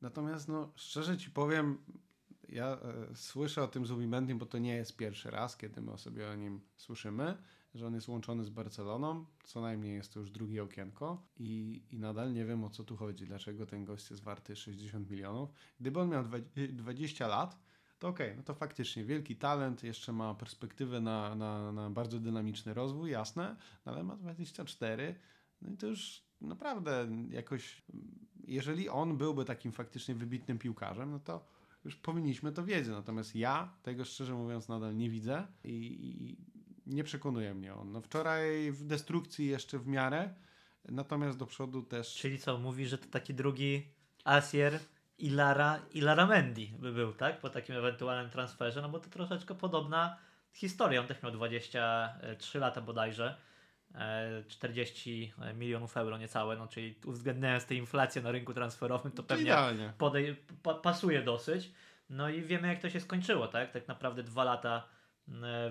[0.00, 1.78] Natomiast no, szczerze ci powiem,
[2.48, 6.30] ja e, słyszę o tym Zubimendi, bo to nie jest pierwszy raz, kiedy my sobie
[6.30, 7.36] o nim słyszymy,
[7.74, 11.98] że on jest łączony z Barceloną, co najmniej jest to już drugie okienko i, i
[11.98, 15.50] nadal nie wiem o co tu chodzi, dlaczego ten gość jest warty 60 milionów.
[15.80, 16.24] Gdyby on miał
[16.72, 17.58] 20 lat,
[17.98, 22.18] to okej, okay, no to faktycznie wielki talent, jeszcze ma perspektywę na, na, na bardzo
[22.18, 25.14] dynamiczny rozwój, jasne, no ale ma 24,
[25.62, 27.82] no i to już naprawdę jakoś,
[28.44, 31.46] jeżeli on byłby takim faktycznie wybitnym piłkarzem, no to
[31.84, 32.88] już powinniśmy to wiedzieć.
[32.88, 36.36] Natomiast ja tego szczerze mówiąc nadal nie widzę i, i
[36.88, 37.92] nie przekonuje mnie on.
[37.92, 40.34] No wczoraj w destrukcji jeszcze w miarę,
[40.88, 42.14] natomiast do przodu też.
[42.14, 43.88] Czyli co, mówi, że to taki drugi
[44.24, 44.78] Asier
[45.18, 47.40] i Lara, i Lara Mendy by był, tak?
[47.40, 50.16] Po takim ewentualnym transferze, no bo to troszeczkę podobna
[50.52, 51.00] historia.
[51.00, 53.36] On też miał 23 lata bodajże.
[54.48, 59.44] 40 e, milionów euro niecałe, no czyli uwzględniając tę inflację na rynku transferowym, to pewnie
[59.98, 61.70] podej- pa- pasuje dosyć.
[62.10, 63.72] No i wiemy jak to się skończyło, tak?
[63.72, 64.88] Tak naprawdę dwa lata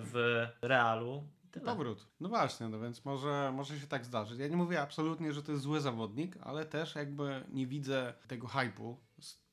[0.01, 1.23] w Realu.
[1.51, 1.65] Tyle.
[1.65, 2.07] Powrót.
[2.19, 4.39] No właśnie, no więc może, może się tak zdarzyć.
[4.39, 8.47] Ja nie mówię absolutnie, że to jest zły zawodnik, ale też jakby nie widzę tego
[8.47, 8.97] hypu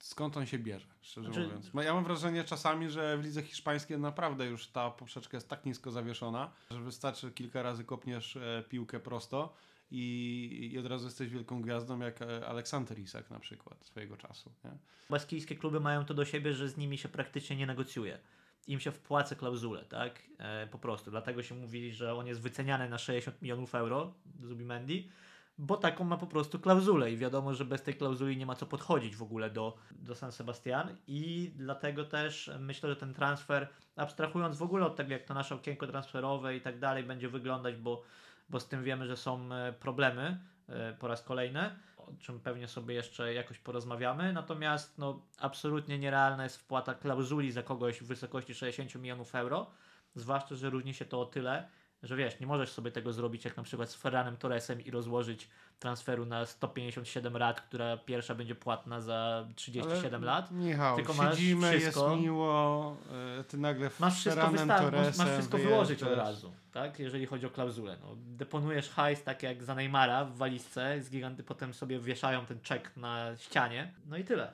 [0.04, 1.46] skąd on się bierze, szczerze znaczy...
[1.46, 1.70] mówiąc.
[1.74, 5.90] Ja mam wrażenie czasami, że w lidze hiszpańskiej naprawdę już ta poprzeczka jest tak nisko
[5.90, 9.54] zawieszona, że wystarczy kilka razy kopniesz e, piłkę prosto
[9.90, 14.52] i, i od razu jesteś wielką gwiazdą, jak e, Aleksander Isak na przykład swojego czasu.
[14.64, 14.70] Nie?
[15.10, 18.18] Baskijskie kluby mają to do siebie, że z nimi się praktycznie nie negocjuje.
[18.66, 20.22] Im się wpłaca klauzulę, tak?
[20.38, 21.11] E, po prostu.
[21.11, 25.11] Dlatego się mówi, że on jest wyceniany na 60 milionów euro, Zubimendi,
[25.59, 28.66] bo taką ma po prostu klauzulę i wiadomo, że bez tej klauzuli nie ma co
[28.66, 34.57] podchodzić w ogóle do, do San Sebastian i dlatego też myślę, że ten transfer, abstrahując
[34.57, 38.03] w ogóle od tego, jak to nasze okienko transferowe i tak dalej będzie wyglądać, bo,
[38.48, 41.70] bo z tym wiemy, że są e, problemy e, po raz kolejny,
[42.08, 47.62] o czym pewnie sobie jeszcze jakoś porozmawiamy, natomiast no, absolutnie nierealna jest wpłata klauzuli za
[47.62, 49.70] kogoś w wysokości 60 milionów euro,
[50.14, 51.68] zwłaszcza, że różni się to o tyle,
[52.04, 55.48] że wiesz, nie możesz sobie tego zrobić jak na przykład z Ferranem Torresem i rozłożyć
[55.78, 60.50] transferu na 157 lat, która pierwsza będzie płatna za 37 Ale, lat.
[60.50, 62.96] Michał, tylko siedzimy, masz wszystko, jest miło,
[63.40, 66.98] e, ty nagle masz wszystko, Torresem masz wszystko wyłożyć od razu, tak?
[66.98, 67.96] jeżeli chodzi o klauzulę.
[68.02, 72.60] No, deponujesz hajs tak jak za Neymara w walizce, z giganty potem sobie wieszają ten
[72.60, 74.52] czek na ścianie, no i tyle.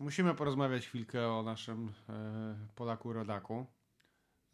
[0.00, 2.12] Musimy porozmawiać chwilkę o naszym e,
[2.74, 3.66] Polaku rodaku.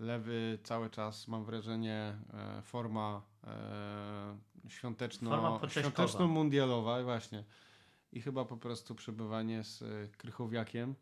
[0.03, 7.45] Lewy cały czas, mam wrażenie, e, forma e, świąteczno, Forma świąteczno-mundialowa, właśnie.
[8.13, 9.87] I chyba po prostu przebywanie z e,
[10.17, 10.95] Krychowiakiem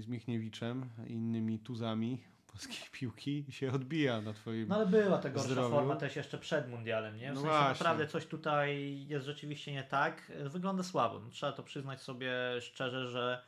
[0.00, 5.30] z Michniewiczem i innymi tuzami polskiej piłki się odbija na twoim No ale była ta
[5.30, 5.70] gorsza zdrowiu.
[5.70, 7.32] forma też jeszcze przed mundialem, nie?
[7.32, 7.70] W No sensie właśnie.
[7.72, 10.32] naprawdę coś tutaj jest rzeczywiście nie tak.
[10.44, 11.20] Wygląda słabo.
[11.20, 13.44] No, trzeba to przyznać sobie szczerze, że,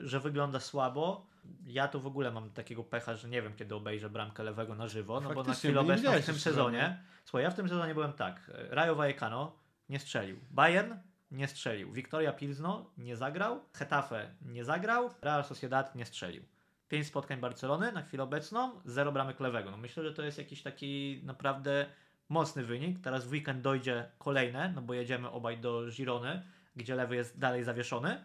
[0.00, 1.26] że wygląda słabo.
[1.66, 4.88] Ja tu w ogóle mam takiego pecha, że nie wiem kiedy obejrzę bramkę lewego na
[4.88, 7.02] żywo, no bo na chwilę obecną w tym sezonie.
[7.24, 8.50] Słuchaj, ja w tym sezonie byłem tak.
[8.70, 10.40] Rayo Vallecano nie strzelił.
[10.50, 10.94] Bayern
[11.30, 11.92] nie strzelił.
[11.92, 13.60] Victoria Pilsno nie zagrał.
[13.78, 15.10] Getafe nie zagrał.
[15.22, 16.42] Real Sociedad nie strzelił.
[16.88, 19.70] Pięć spotkań Barcelony na chwilę obecną, zero bramek lewego.
[19.70, 21.86] No myślę, że to jest jakiś taki naprawdę
[22.28, 23.00] mocny wynik.
[23.00, 26.42] Teraz w weekend dojdzie kolejne, no bo jedziemy obaj do Girony,
[26.76, 28.24] gdzie lewy jest dalej zawieszony.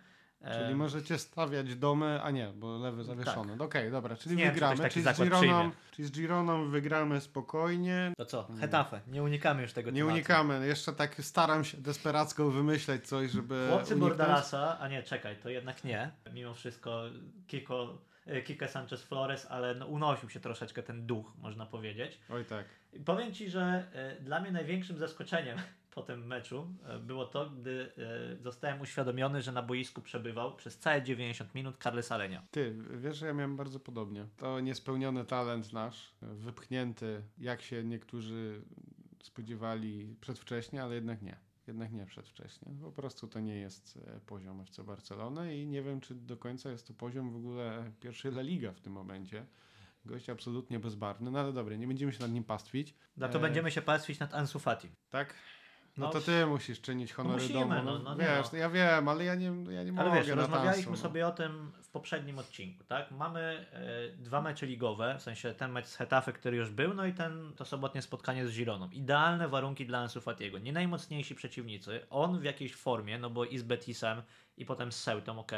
[0.49, 3.55] Czyli możecie stawiać domy, a nie, bo lewy zawieszony.
[3.55, 4.89] No Okej, dobra, czyli Nie wiem, czy wygramy.
[4.89, 8.13] Czyli z, Gironą, czyli z Gironą wygramy spokojnie.
[8.17, 8.47] To co?
[8.49, 9.01] Getafe.
[9.07, 10.13] Nie unikamy już tego Nie tematu.
[10.15, 10.67] unikamy.
[10.67, 13.99] Jeszcze tak staram się desperacko wymyśleć coś, żeby Chłopcy uniknąć.
[14.17, 16.11] Bordalasa, a nie, czekaj, to jednak nie.
[16.33, 17.03] Mimo wszystko
[17.47, 22.19] Kiko, e, Kike Sanchez Flores, ale no, unosił się troszeczkę ten duch, można powiedzieć.
[22.29, 22.65] Oj tak.
[23.05, 25.57] Powiem Ci, że e, dla mnie największym zaskoczeniem
[25.95, 30.77] po tym meczu e, było to, gdy e, zostałem uświadomiony, że na boisku przebywał przez
[30.77, 32.43] całe 90 minut Carles Alenia.
[32.51, 34.25] Ty, wiesz, że ja miałem bardzo podobnie.
[34.37, 38.61] To niespełniony talent nasz, wypchnięty, jak się niektórzy
[39.23, 41.37] spodziewali przedwcześnie, ale jednak nie.
[41.67, 42.71] Jednak nie przedwcześnie.
[42.81, 46.87] Po prostu to nie jest poziom FC Barcelony i nie wiem, czy do końca jest
[46.87, 49.45] to poziom w ogóle pierwszej La Liga w tym momencie.
[50.05, 52.93] Gość absolutnie bezbarwny, no ale dobra, nie będziemy się nad nim pastwić.
[53.17, 54.89] Za to E, będziemy się pastwić nad Ansu Fati.
[55.09, 55.33] Tak?
[55.97, 57.73] No, No, to ty musisz czynić honory musimy, domu.
[57.83, 58.57] no, no nie wiesz, no.
[58.57, 60.97] ja wiem, ale ja nie, ja nie mogę Ale wiesz, rozmawialiśmy tansu, no.
[60.97, 63.11] sobie o tym w poprzednim odcinku, tak?
[63.11, 67.05] Mamy e, dwa mecze ligowe, w sensie ten mecz z Hetafe, który już był, no
[67.05, 68.89] i ten to sobotnie spotkanie z Gironą.
[68.89, 70.57] Idealne warunki dla Ansu Fatiego.
[70.59, 72.05] Nie najmocniejsi przeciwnicy.
[72.09, 74.21] On w jakiejś formie, no bo i z Betisem,
[74.57, 75.51] i potem z Ceutą, ok.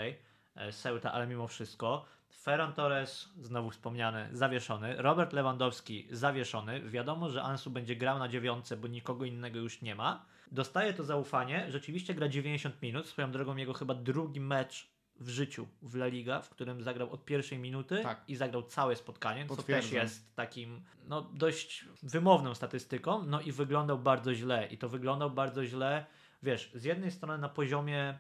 [0.72, 2.06] Ceuta, ale mimo wszystko.
[2.42, 4.96] Ferran Torres, znowu wspomniany, zawieszony.
[4.98, 6.82] Robert Lewandowski, zawieszony.
[6.82, 10.26] Wiadomo, że Ansu będzie grał na dziewiątce, bo nikogo innego już nie ma.
[10.52, 13.08] Dostaje to zaufanie, rzeczywiście gra 90 minut.
[13.08, 17.26] Swoją drogą jego chyba drugi mecz w życiu w La Liga, w którym zagrał od
[17.26, 18.24] pierwszej minuty Tak.
[18.28, 23.24] i zagrał całe spotkanie, co też jest takim no, dość wymowną statystyką.
[23.24, 24.68] No i wyglądał bardzo źle.
[24.68, 26.06] I to wyglądał bardzo źle,
[26.44, 28.20] wiesz, z jednej strony na poziomie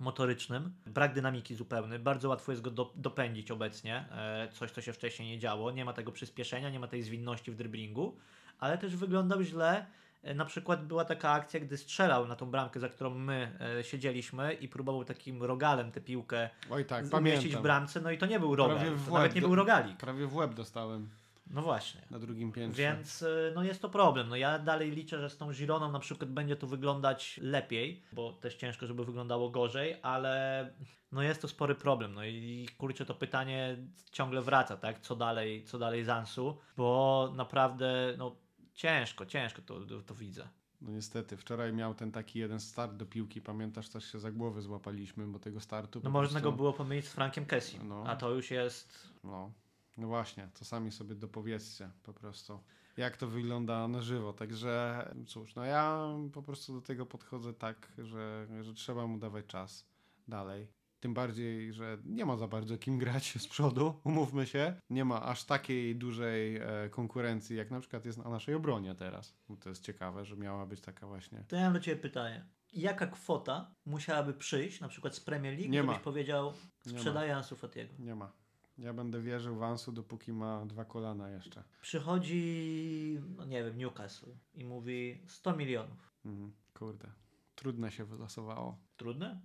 [0.00, 4.92] motorycznym, brak dynamiki zupełny, bardzo łatwo jest go do, dopędzić obecnie, e, coś co się
[4.92, 8.16] wcześniej nie działo, nie ma tego przyspieszenia, nie ma tej zwinności w driblingu,
[8.58, 9.86] ale też wyglądał źle,
[10.22, 13.84] e, na przykład była taka akcja, gdy strzelał na tą bramkę, za którą my e,
[13.84, 17.60] siedzieliśmy i próbował takim rogalem tę piłkę Oj tak, umieścić pamiętam.
[17.60, 19.46] w bramce, no i to nie był rogal, Prawie w to łeb nawet nie do-
[19.46, 19.96] był rogalik.
[19.96, 21.08] Prawie w łeb dostałem
[21.50, 22.00] No właśnie.
[22.10, 22.82] na drugim piętrze.
[22.82, 24.28] Więc y, no jest to problem.
[24.28, 28.32] No ja dalej liczę, że z tą Gironą na przykład będzie to wyglądać lepiej, bo
[28.32, 30.70] też ciężko, żeby wyglądało gorzej, ale
[31.12, 32.14] no jest to spory problem.
[32.14, 33.76] No i kurczę, to pytanie
[34.12, 35.00] ciągle wraca, tak?
[35.00, 36.58] Co dalej, co dalej z Ansu?
[36.76, 38.36] Bo naprawdę no
[38.74, 40.48] ciężko, ciężko to, to, widzę.
[40.80, 44.62] No niestety, wczoraj miał ten taki jeden start do piłki, pamiętasz, też się za głowę
[44.62, 48.04] złapaliśmy, bo tego startu No można prostu, go było pomylić z Frankiem Kessim, No.
[48.06, 49.08] a to już jest...
[49.24, 49.52] No,
[49.96, 52.60] no właśnie, to sami sobie dopowiedzcie po prostu,
[52.96, 54.32] jak to wygląda na żywo.
[54.32, 59.46] Także cóż, no ja po prostu do tego podchodzę tak, że, że trzeba mu dawać
[59.46, 59.86] czas
[60.28, 60.68] dalej.
[61.00, 64.74] Tym bardziej, że nie ma za bardzo kim grać z przodu, umówmy się.
[64.90, 69.34] Nie ma aż takiej dużej e, konkurencji, jak na przykład jest na naszej obronie teraz.
[69.60, 71.44] To jest ciekawe, że miała być taka właśnie.
[71.48, 72.46] To ja mam do Ciebie pytanie.
[72.72, 76.02] Jaka kwota musiałaby przyjść, na przykład z Premier League, Nie żebyś ma.
[76.02, 76.52] powiedział,
[76.86, 77.94] sprzedaję Ansu Fatiego?
[77.98, 78.32] Nie ma.
[78.78, 81.64] Ja będę wierzył w Ansu, dopóki ma dwa kolana jeszcze.
[81.82, 86.12] Przychodzi, no nie wiem, Newcastle i mówi 100 milionów.
[86.24, 86.52] Mhm.
[86.74, 87.10] Kurde.
[87.54, 88.78] Trudne się wylosowało.
[88.96, 89.40] Trudne?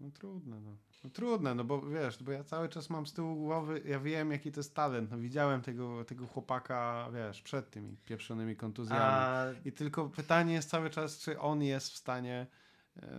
[0.00, 0.76] No trudne, no.
[1.04, 1.10] no.
[1.10, 4.52] Trudne, no bo wiesz, bo ja cały czas mam z tyłu głowy, ja wiem jaki
[4.52, 5.10] to jest talent.
[5.10, 9.02] No widziałem tego, tego chłopaka, wiesz, przed tymi pieprzonymi kontuzjami.
[9.02, 12.46] A I tylko pytanie jest cały czas, czy on jest w stanie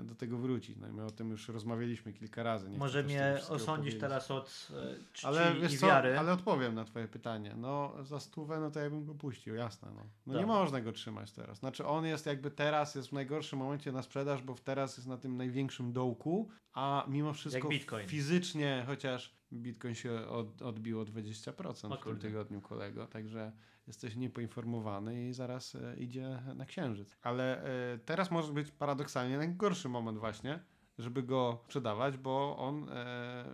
[0.03, 0.77] do tego wrócić.
[0.77, 2.69] No i my o tym już rozmawialiśmy kilka razy.
[2.69, 3.99] Nie może mnie powiedzieć.
[3.99, 6.19] teraz od e, czci Ale i co, wiary.
[6.19, 7.53] ale odpowiem na twoje pytanie.
[7.57, 9.91] No za stówę, no to ja bym go puścił, jasne.
[9.95, 11.57] No, no nie można go trzymać teraz.
[11.57, 15.17] Znaczy on jest jakby teraz, jest w najgorszym momencie na sprzedaż, bo teraz jest na
[15.17, 17.69] tym największym dołku, a mimo wszystko
[18.07, 23.51] fizycznie, chociaż Bitcoin się od, odbił o 20% O w tym tygodniu kolego, także
[23.87, 27.17] jesteś niepoinformowany i zaraz e, idzie na księżyc.
[27.21, 30.59] Ale e, teraz może być paradoksalnie najgorszy moment właśnie,
[30.97, 33.45] żeby go sprzedawać, bo on e,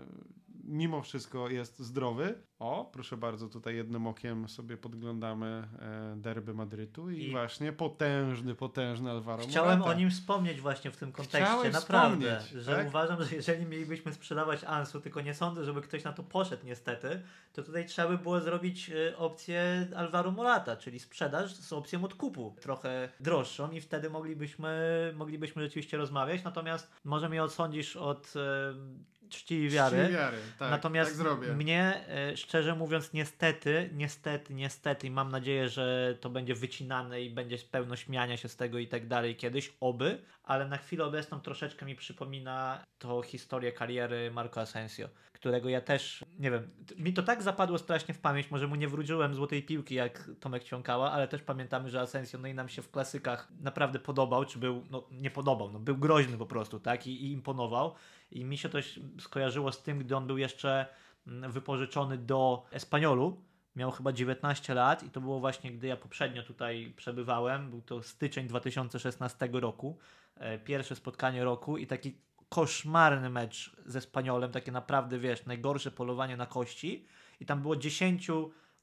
[0.64, 2.36] mimo wszystko jest zdrowy.
[2.60, 8.56] O, proszę bardzo, tutaj jednym okiem sobie podglądamy e, derby Madrytu i, I, właśnie potężny,
[8.56, 9.96] potężny Alvaro Chciałem Morata.
[9.96, 12.88] o nim wspomnieć właśnie w tym kontekście, Chciałeś naprawdę, że tak?
[12.88, 17.22] uważam, że jeżeli mielibyśmy sprzedawać Ansu, tylko nie sądzę, żeby ktoś na to poszedł niestety,
[17.54, 22.56] to tutaj trzeba by było zrobić e, opcję Alvaro Morata, czyli sprzedaż z opcją odkupu,
[22.62, 29.56] trochę droższą i wtedy moglibyśmy, moglibyśmy rzeczywiście rozmawiać, natomiast może mnie odsądzisz od e, czci
[29.56, 29.98] i wiary.
[29.98, 31.54] Czci i wiary, tak, Natomiast tak zrobię.
[31.54, 37.30] mnie, e, szczerze mówiąc, niestety, niestety, niestety, i mam nadzieję, że to będzie wycinane i
[37.30, 41.40] będzie pełno śmiania się z tego i tak dalej kiedyś, oby, ale na chwilę obecną
[41.40, 47.24] troszeczkę mi przypomina to historię kariery Marco Asensio, którego ja też, nie wiem, mi to
[47.24, 51.28] tak zapadło strasznie w pamięć, może mu nie wróciłem złotej piłki jak Tomek Ciąkała, ale
[51.28, 55.08] też pamiętamy, że Asensio, no i nam się w klasykach naprawdę podobał, czy był, no
[55.12, 57.96] nie podobał, no był groźny po prostu, tak, i, i imponował
[58.34, 58.78] i mi się to
[59.20, 60.86] skojarzyło z tym, gdy on był jeszcze
[61.28, 63.44] mm, wypożyczony do Espaniolu.
[63.76, 67.70] Miał chyba 19 lat i to było właśnie, gdy ja poprzednio tutaj przebywałem.
[67.70, 69.98] Był to styczeń 2016 roku.
[70.36, 72.18] E, pierwsze spotkanie roku i taki
[72.50, 77.06] koszmarny mecz ze Spaniolem, takie naprawdę, wiesz, najgorsze polowanie na kości.
[77.40, 78.28] I tam było 10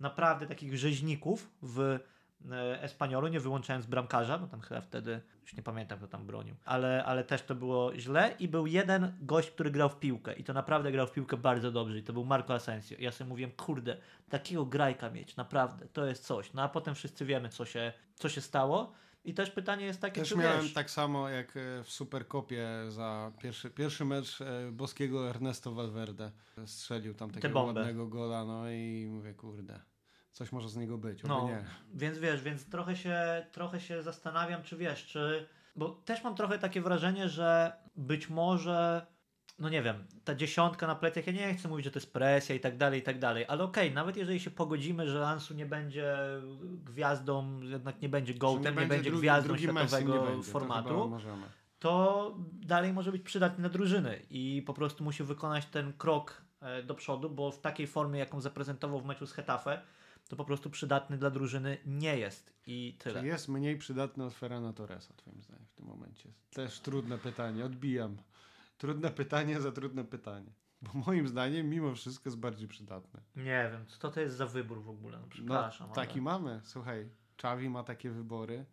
[0.01, 1.99] naprawdę takich rzeźników w
[2.81, 7.05] Espaniolu, nie wyłączając bramkarza, bo tam chyba wtedy, już nie pamiętam kto tam bronił, ale,
[7.05, 10.53] ale też to było źle i był jeden gość, który grał w piłkę i to
[10.53, 12.97] naprawdę grał w piłkę bardzo dobrze i to był Marco Asensio.
[12.99, 13.97] Ja sobie mówiłem, kurde,
[14.29, 16.53] takiego grajka mieć, naprawdę, to jest coś.
[16.53, 18.93] No a potem wszyscy wiemy, co się, co się stało.
[19.25, 20.73] I też pytanie jest takie, też czy miałem wiesz...
[20.73, 26.31] tak samo jak e, w Superkopie za pierwszy, pierwszy mecz e, boskiego Ernesto Valverde.
[26.67, 29.81] Strzelił tam takiego ładnego gola, no i mówię, kurde
[30.33, 31.65] coś może z niego być, no, nie.
[31.95, 35.47] Więc wiesz, więc trochę się, trochę się zastanawiam, czy wiesz, czy...
[35.77, 39.07] Bo też mam trochę takie wrażenie, że być może
[39.61, 42.55] no nie wiem, ta dziesiątka na plecach, ja nie chcę mówić, że to jest presja
[42.55, 45.55] i tak dalej, i tak dalej, ale okej, okay, nawet jeżeli się pogodzimy, że Ansu
[45.55, 46.17] nie będzie
[46.85, 51.13] gwiazdą, jednak nie będzie gołtem, nie, nie, będzie, drugi, gwiazdą światowego będzie, formatu,
[51.79, 56.43] to, to, dalej może być przydatny na drużyny i po prostu musi wykonać ten krok
[56.61, 59.83] e, do przodu, bo w takiej formie, jaką zaprezentował w meczu z Hetafe,
[60.31, 63.21] to po prostu przydatny dla drużyny nie jest i tyle.
[63.21, 66.33] Czy jest mniej przydatny od Ferrana Torresa, twoim zdaniem, w tym momencie?
[66.55, 68.17] Też trudne pytanie, odbijam.
[68.79, 70.53] Trudne pytanie za trudne pytanie.
[70.83, 73.21] Bo moim zdaniem mimo wszystko jest bardziej przydatny.
[73.37, 75.19] Nie wiem, co to jest za wybór w ogóle?
[75.19, 75.89] No, przepraszam.
[75.89, 76.23] No, taki ale...
[76.23, 76.61] mamy.
[76.65, 78.65] Słuchaj, Czawi ma takie wybory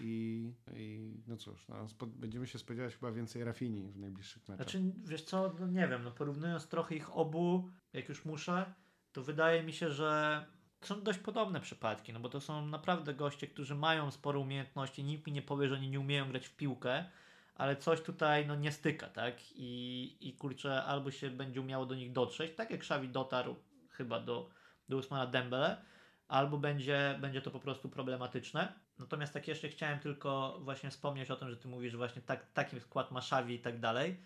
[0.00, 4.70] i, i no cóż, no, będziemy się spodziewać chyba więcej Rafini w najbliższych meczach.
[4.70, 8.74] Znaczy, wiesz co, no nie wiem, no porównując trochę ich obu, jak już muszę,
[9.12, 10.46] to wydaje mi się, że
[10.86, 15.04] są dość podobne przypadki, no bo to są naprawdę goście, którzy mają sporo umiejętności.
[15.04, 17.04] Nikt mi nie powie, że oni nie umieją grać w piłkę,
[17.54, 19.34] ale coś tutaj no, nie styka, tak?
[19.54, 23.56] I, i kurczę, albo się będzie umiało do nich dotrzeć, tak jak Xavi dotarł
[23.90, 24.50] chyba do,
[24.88, 25.82] do Usmana Dembele,
[26.28, 28.72] albo będzie, będzie to po prostu problematyczne.
[28.98, 32.52] Natomiast tak jeszcze chciałem tylko właśnie wspomnieć o tym, że ty mówisz, że właśnie tak,
[32.52, 34.20] taki skład ma Xavi i tak dalej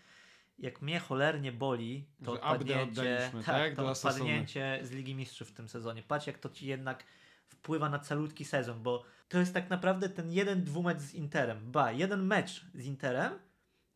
[0.58, 5.52] jak mnie cholernie boli, to że odpadnięcie, tak, tak, to odpadnięcie z Ligi Mistrzów w
[5.52, 6.02] tym sezonie.
[6.02, 7.04] Patrz, jak to ci jednak
[7.46, 11.72] wpływa na calutki sezon, bo to jest tak naprawdę ten jeden dwumecz z Interem.
[11.72, 13.32] Ba, jeden mecz z Interem,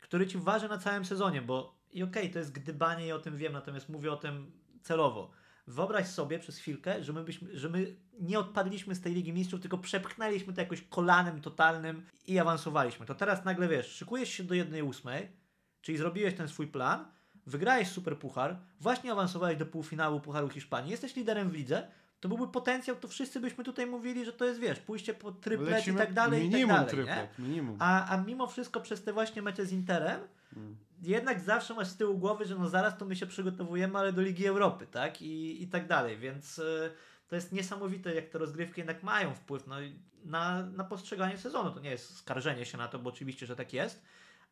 [0.01, 3.18] który ci waży na całym sezonie, bo i okej, okay, to jest gdybanie i o
[3.18, 5.31] tym wiem, natomiast mówię o tym celowo.
[5.66, 9.61] Wyobraź sobie przez chwilkę, że my, byśmy, że my nie odpadliśmy z tej Ligi Mistrzów,
[9.61, 13.07] tylko przepchnęliśmy to jakoś kolanem totalnym i awansowaliśmy.
[13.07, 15.42] To teraz nagle wiesz, szykujesz się do jednej ósmej,
[15.83, 17.05] Czyli zrobiłeś ten swój plan,
[17.47, 21.88] wygrałeś super puchar, właśnie awansowałeś do półfinału Pucharu Hiszpanii, jesteś liderem w lidze,
[22.21, 25.71] to byłby potencjał, to wszyscy byśmy tutaj mówili, że to jest, wiesz, pójście po tryplet
[25.71, 27.45] Lecimy i tak dalej, minimum i tak dalej, tryplet, nie?
[27.49, 27.77] minimum.
[27.79, 30.21] A, a mimo wszystko przez te właśnie mecze z Interem
[30.55, 30.77] hmm.
[31.03, 34.23] jednak zawsze masz z tyłu głowy, że no zaraz to my się przygotowujemy, ale do
[34.23, 35.23] Ligi Europy, tak?
[35.23, 36.90] I, i tak dalej, więc y,
[37.29, 39.77] to jest niesamowite, jak te rozgrywki jednak mają wpływ no,
[40.25, 41.71] na, na postrzeganie sezonu.
[41.71, 44.03] To nie jest skarżenie się na to, bo oczywiście, że tak jest,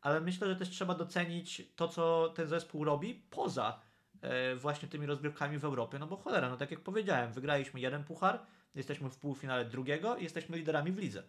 [0.01, 3.79] ale myślę, że też trzeba docenić to, co ten zespół robi poza
[4.21, 8.03] e, właśnie tymi rozgrywkami w Europie, no bo cholera, no tak jak powiedziałem, wygraliśmy jeden
[8.03, 8.39] puchar,
[8.75, 11.23] jesteśmy w półfinale drugiego i jesteśmy liderami w lidze.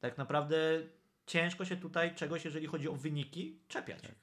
[0.00, 0.56] Tak naprawdę
[1.26, 4.02] ciężko się tutaj czegoś, jeżeli chodzi o wyniki, czepiać.
[4.02, 4.14] Tak.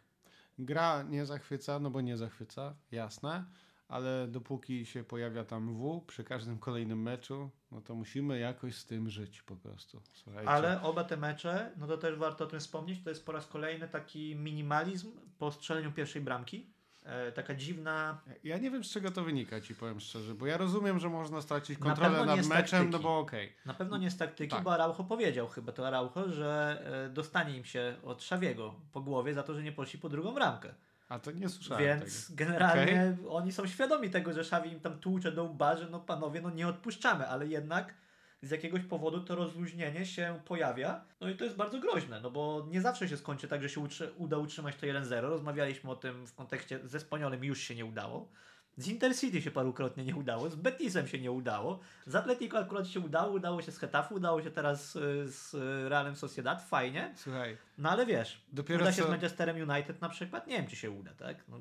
[0.60, 3.46] Gra nie zachwyca, no bo nie zachwyca, jasne
[3.88, 8.86] ale dopóki się pojawia tam W przy każdym kolejnym meczu, no to musimy jakoś z
[8.86, 10.02] tym żyć po prostu.
[10.14, 10.50] Słuchajcie.
[10.50, 13.48] Ale oba te mecze, no to też warto o tym wspomnieć, to jest po raz
[13.48, 16.74] kolejny taki minimalizm po strzeleniu pierwszej bramki.
[17.06, 18.22] e, taka dziwna.
[18.44, 21.42] Ja nie wiem, z czego to wynika, ci powiem szczerze, bo ja rozumiem, że można
[21.42, 23.46] stracić kontrolę nad meczem, no bo okej.
[23.46, 23.58] Okay.
[23.66, 24.64] Na pewno nie z taktyki, tak.
[24.64, 29.34] bo Araujo powiedział chyba to Araujo, że e, dostanie im się od Szawiego po głowie
[29.34, 30.74] za to, że nie poszli po drugą ramkę.
[31.14, 32.38] A to nie słyszałem Więc tego.
[32.38, 33.30] generalnie okay.
[33.30, 36.50] oni są świadomi tego, że Szawi im tam tłucze do łba, że no panowie, no
[36.50, 37.94] nie odpuszczamy, ale jednak
[38.42, 41.06] z jakiegoś powodu to rozluźnienie się pojawia.
[41.22, 43.82] No i to jest bardzo groźne, no bo nie zawsze się skończy tak, że się
[44.18, 45.22] uda utrzymać to 1-0.
[45.22, 48.30] Rozmawialiśmy o tym w kontekście ze Spaniolem już się nie udało.
[48.78, 53.00] Z Intercity się parukrotnie nie udało, z Betisem się nie udało, z Atletico akurat się
[53.00, 55.54] udało, udało się z Hetafu, udało się teraz y, z
[55.90, 57.14] Realem Sociedad, fajnie.
[57.16, 57.58] Słuchaj.
[57.78, 59.08] No ale wiesz, dopiero uda się co...
[59.08, 61.44] z Manchesterem United na przykład, nie wiem czy się uda, tak?
[61.50, 61.60] No.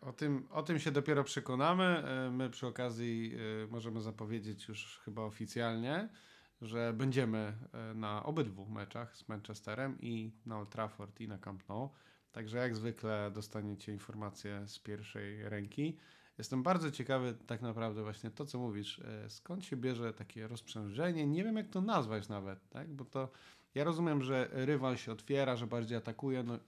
[0.00, 1.84] O tym, o tym się dopiero przekonamy.
[1.84, 6.08] E, my przy okazji e, możemy zapowiedzieć już chyba oficjalnie,
[6.62, 7.38] że będziemy
[7.72, 11.90] e, na obydwu meczach z Manchesterem i na Old Trafford i na Camp Nou.
[12.32, 15.98] Także jak zwykle dostaniecie informacje z pierwszej ręki.
[16.38, 19.00] Jestem bardzo ciekawy tak naprawdę właśnie to, co mówisz.
[19.28, 21.26] Skąd się bierze takie rozprzężenie?
[21.26, 22.88] Nie wiem, jak to nazwać nawet, tak?
[22.88, 23.28] Bo to
[23.74, 26.42] ja rozumiem, że rywal się otwiera, że bardziej atakuje.
[26.42, 26.58] No,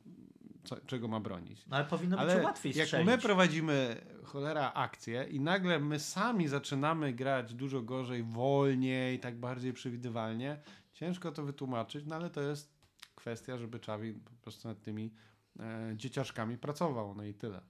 [0.65, 1.67] co, czego ma bronić.
[1.67, 3.07] No ale powinno ale być łatwiej jak strzelić.
[3.07, 9.73] my prowadzimy cholera akcję i nagle my sami zaczynamy grać dużo gorzej, wolniej, tak bardziej
[9.73, 10.61] przewidywalnie,
[10.93, 12.83] ciężko to wytłumaczyć, no ale to jest
[13.15, 15.15] kwestia, żeby Czawi po prostu nad tymi
[15.61, 17.61] e, dzieciaczkami pracował, no i tyle.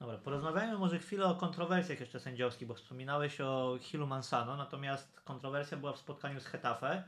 [0.00, 5.76] Dobra, porozmawiajmy może chwilę o kontrowersjach jeszcze sędziowskich, bo wspominałeś o Hilu Mansano, natomiast kontrowersja
[5.76, 7.04] była w spotkaniu z Hetafe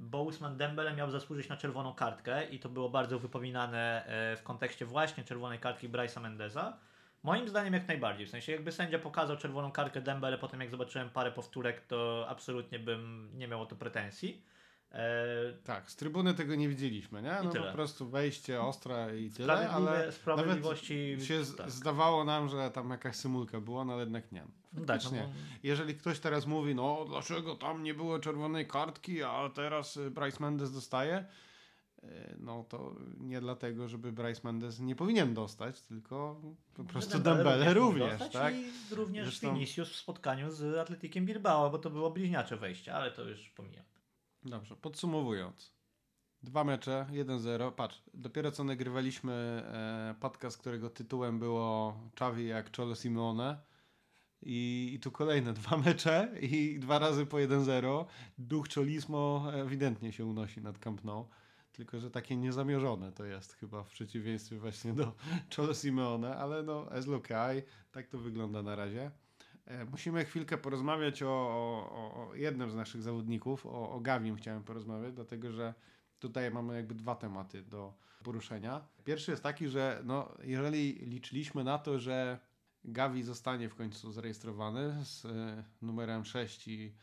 [0.00, 4.42] bo Usman Dembele miał zasłużyć na czerwoną kartkę i to było bardzo wypominane e, w
[4.42, 6.76] kontekście właśnie czerwonej kartki Bryce'a Mendeza.
[7.22, 8.26] Moim zdaniem jak najbardziej.
[8.26, 12.78] W sensie jakby sędzia pokazał czerwoną kartkę Dembele, potem jak zobaczyłem parę powtórek, to absolutnie
[12.78, 14.42] bym nie miał o to pretensji.
[14.94, 15.52] E...
[15.64, 17.36] Tak, z trybuny tego nie widzieliśmy, nie?
[17.44, 21.70] No po prostu wejście ostra i tyle, ale sprawiedliwości nawet się tak.
[21.70, 24.44] zdawało nam, że tam jakaś symulka była, no ale jednak nie.
[24.72, 25.10] No tak, no
[25.62, 30.38] Jeżeli ktoś teraz mówi, no dlaczego tam nie było czerwonej kartki, a teraz y, Bryce
[30.40, 31.24] Mendes dostaje,
[32.04, 36.40] y, no to nie dlatego, żeby Bryce Mendes nie powinien dostać, tylko
[36.74, 38.54] po prostu Dembele, również, również tak?
[38.54, 39.54] I również Zresztą...
[39.54, 43.84] Vinicius w spotkaniu z Atletikiem Bilbao, bo to było bliźniacze wejście, ale to już pomijam.
[44.44, 45.74] Dobrze, podsumowując.
[46.42, 47.72] Dwa mecze, 1-0.
[47.72, 53.58] Patrz, dopiero co nagrywaliśmy e, podcast, którego tytułem było Czawi jak Cholo Simeone.
[54.42, 58.04] I, I tu kolejne dwa mecze i dwa razy po 1-0.
[58.38, 61.28] Duch Cholismo ewidentnie się unosi nad Camp Nou.
[61.72, 65.12] Tylko, że takie niezamierzone to jest chyba w przeciwieństwie właśnie do
[65.56, 67.28] Cholo Simeone, ale no, as look
[67.92, 69.10] tak to wygląda na razie.
[69.66, 74.64] E, musimy chwilkę porozmawiać o, o, o jednym z naszych zawodników, o, o Gawim chciałem
[74.64, 75.74] porozmawiać, dlatego że
[76.18, 78.80] tutaj mamy jakby dwa tematy do poruszenia.
[79.04, 82.38] Pierwszy jest taki, że no, jeżeli liczyliśmy na to, że
[82.84, 86.94] Gavi zostanie w końcu zarejestrowany z y, numerem 6 i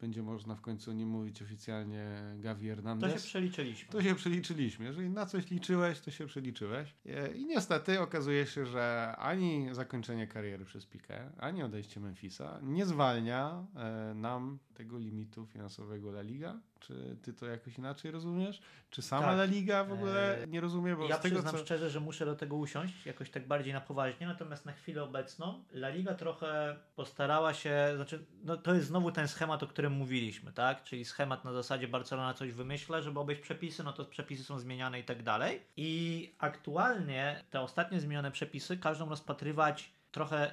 [0.00, 3.12] będzie można w końcu nie mówić oficjalnie Gavi Hernandez.
[3.12, 3.92] To się przeliczyliśmy.
[3.92, 4.84] To się przeliczyliśmy.
[4.84, 6.94] Jeżeli na coś liczyłeś, to się przeliczyłeś.
[7.34, 13.66] I niestety okazuje się, że ani zakończenie kariery przez Piqué, ani odejście Memphisa nie zwalnia
[13.76, 16.60] e, nam tego limitu finansowego La Liga.
[16.86, 18.60] Czy ty to jakoś inaczej rozumiesz?
[18.90, 19.36] Czy sama tak.
[19.36, 20.96] La Liga w ogóle e, nie rozumie?
[20.96, 21.64] Bo ja z tego, przyznam co...
[21.64, 25.64] szczerze, że muszę do tego usiąść jakoś tak bardziej na poważnie, natomiast na chwilę obecną
[25.72, 30.52] La Liga trochę postarała się, znaczy no to jest znowu ten schemat, o którym mówiliśmy,
[30.52, 30.84] tak?
[30.84, 35.00] Czyli schemat na zasadzie Barcelona coś wymyśla, żeby obejść przepisy, no to przepisy są zmieniane
[35.00, 35.62] i tak dalej.
[35.76, 40.52] I aktualnie te ostatnie zmienione przepisy każą rozpatrywać trochę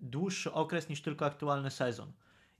[0.00, 2.12] dłuższy okres niż tylko aktualny sezon.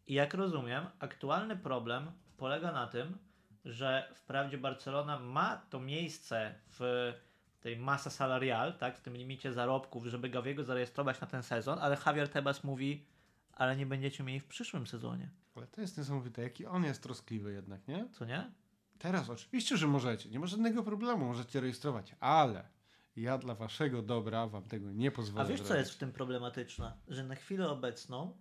[0.07, 3.19] I jak rozumiem, aktualny problem polega na tym,
[3.65, 7.13] że wprawdzie Barcelona ma to miejsce w
[7.61, 11.97] tej masa salarial, tak, w tym limicie zarobków, żeby Gawiego zarejestrować na ten sezon, ale
[12.07, 13.07] Javier Tebas mówi,
[13.53, 15.31] ale nie będziecie mieli w przyszłym sezonie.
[15.55, 18.09] Ale to jest niesamowite, jaki on jest troskliwy jednak, nie?
[18.13, 18.51] Co nie?
[18.99, 22.69] Teraz oczywiście, że możecie, nie ma żadnego problemu, możecie rejestrować, ale
[23.17, 25.69] ja dla waszego dobra wam tego nie pozwolę A wiesz, zrobić.
[25.69, 26.93] co jest w tym problematyczne?
[27.09, 28.39] Że na chwilę obecną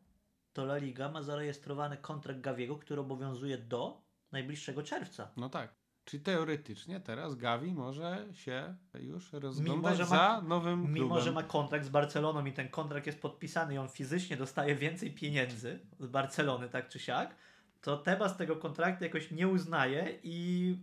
[0.53, 5.31] to La Liga ma zarejestrowany kontrakt Gawiego, który obowiązuje do najbliższego czerwca.
[5.37, 5.81] No tak.
[6.05, 11.03] Czyli teoretycznie teraz Gavi może się już rozglądać mimo, za nowym klubem.
[11.03, 14.75] Mimo, że ma kontrakt z Barceloną i ten kontrakt jest podpisany i on fizycznie dostaje
[14.75, 17.35] więcej pieniędzy z Barcelony, tak czy siak,
[17.81, 20.77] to Tebas tego kontraktu jakoś nie uznaje i,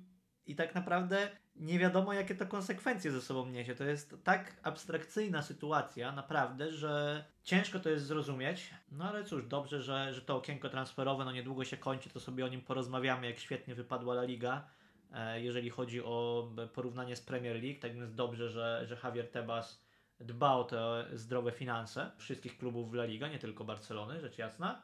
[0.47, 1.29] i tak naprawdę
[1.61, 3.75] nie wiadomo, jakie to konsekwencje ze sobą niesie.
[3.75, 8.71] To jest tak abstrakcyjna sytuacja, naprawdę, że ciężko to jest zrozumieć.
[8.93, 12.45] No ale cóż, dobrze, że, że to okienko transferowe no niedługo się kończy, to sobie
[12.45, 14.69] o nim porozmawiamy, jak świetnie wypadła La Liga,
[15.13, 17.81] e, jeżeli chodzi o porównanie z Premier League.
[17.81, 19.89] Tak więc dobrze, że, że Javier Tebas
[20.21, 24.83] dba o te zdrowe finanse wszystkich klubów w La Liga, nie tylko Barcelony, rzecz jasna.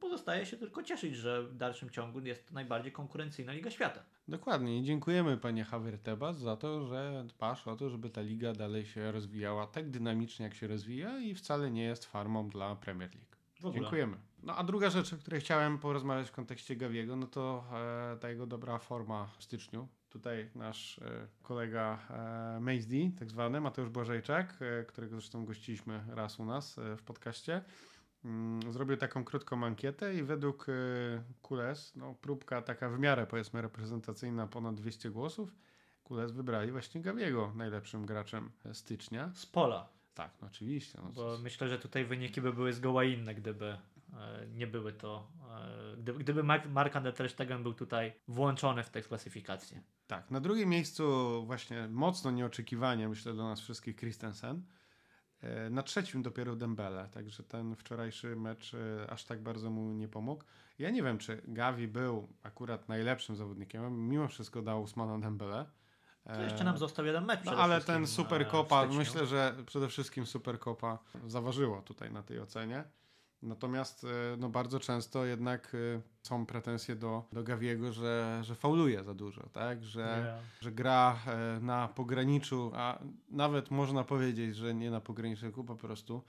[0.00, 4.02] Pozostaje się tylko cieszyć, że w dalszym ciągu jest to najbardziej konkurencyjna Liga Świata.
[4.28, 8.86] Dokładnie i dziękujemy panie Havertebas za to, że dbasz o to, żeby ta liga dalej
[8.86, 13.74] się rozwijała tak dynamicznie jak się rozwija i wcale nie jest farmą dla Premier League.
[13.74, 14.16] Dziękujemy.
[14.42, 18.28] No a druga rzecz, o której chciałem porozmawiać w kontekście Gawiego, no to e, ta
[18.30, 19.88] jego dobra forma w styczniu.
[20.10, 26.38] Tutaj nasz e, kolega e, Mazdy, tak zwany, Mateusz Błażejczak, e, którego zresztą gościliśmy raz
[26.38, 27.62] u nas e, w podcaście,
[28.70, 30.72] zrobił taką krótką ankietę i według e,
[31.42, 35.54] Kules, no próbka taka w miarę powiedzmy reprezentacyjna, ponad 200 głosów,
[36.04, 39.30] Kules wybrali właśnie Gawiego najlepszym graczem stycznia.
[39.34, 39.88] Z pola.
[40.14, 40.98] Tak, no oczywiście.
[41.02, 45.30] No, Bo myślę, że tutaj wyniki by były zgoła inne, gdyby e, nie były to,
[45.92, 49.82] e, gdyby, gdyby Mark, Mark Ter Stegen był tutaj włączony w tę klasyfikację.
[50.06, 51.04] Tak, na drugim miejscu
[51.46, 54.62] właśnie mocno nieoczekiwanie, myślę dla nas wszystkich Christensen.
[55.42, 60.08] E, na trzecim dopiero Dembele, także ten wczorajszy mecz e, aż tak bardzo mu nie
[60.08, 60.44] pomógł.
[60.78, 65.66] Ja nie wiem, czy Gavi był akurat najlepszym zawodnikiem, mimo wszystko dał Usmana Dembele.
[66.34, 67.44] To jeszcze nam został jeden mecz.
[67.44, 72.40] No, ale ten Super Copa, myślę, że przede wszystkim Super Copa zaważyło tutaj na tej
[72.40, 72.84] ocenie.
[73.42, 74.06] Natomiast
[74.38, 75.76] no, bardzo często jednak
[76.22, 79.84] są pretensje do, do Gawiego, że, że fauluje za dużo, tak?
[79.84, 80.44] Że, yeah.
[80.60, 81.18] że gra
[81.60, 82.98] na pograniczu, a
[83.30, 86.24] nawet można powiedzieć, że nie na pograniczu, po prostu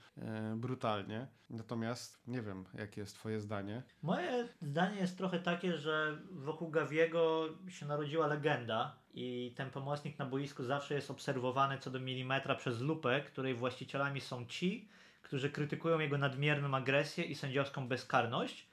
[0.56, 1.26] brutalnie.
[1.50, 3.82] Natomiast nie wiem, jakie jest twoje zdanie.
[4.02, 10.26] Moje zdanie jest trochę takie, że wokół Gawiego się narodziła legenda i ten pomocnik na
[10.26, 14.88] boisku zawsze jest obserwowany co do milimetra przez lupę, której właścicielami są ci,
[15.32, 18.68] którzy krytykują jego nadmierną agresję i sędziowską bezkarność.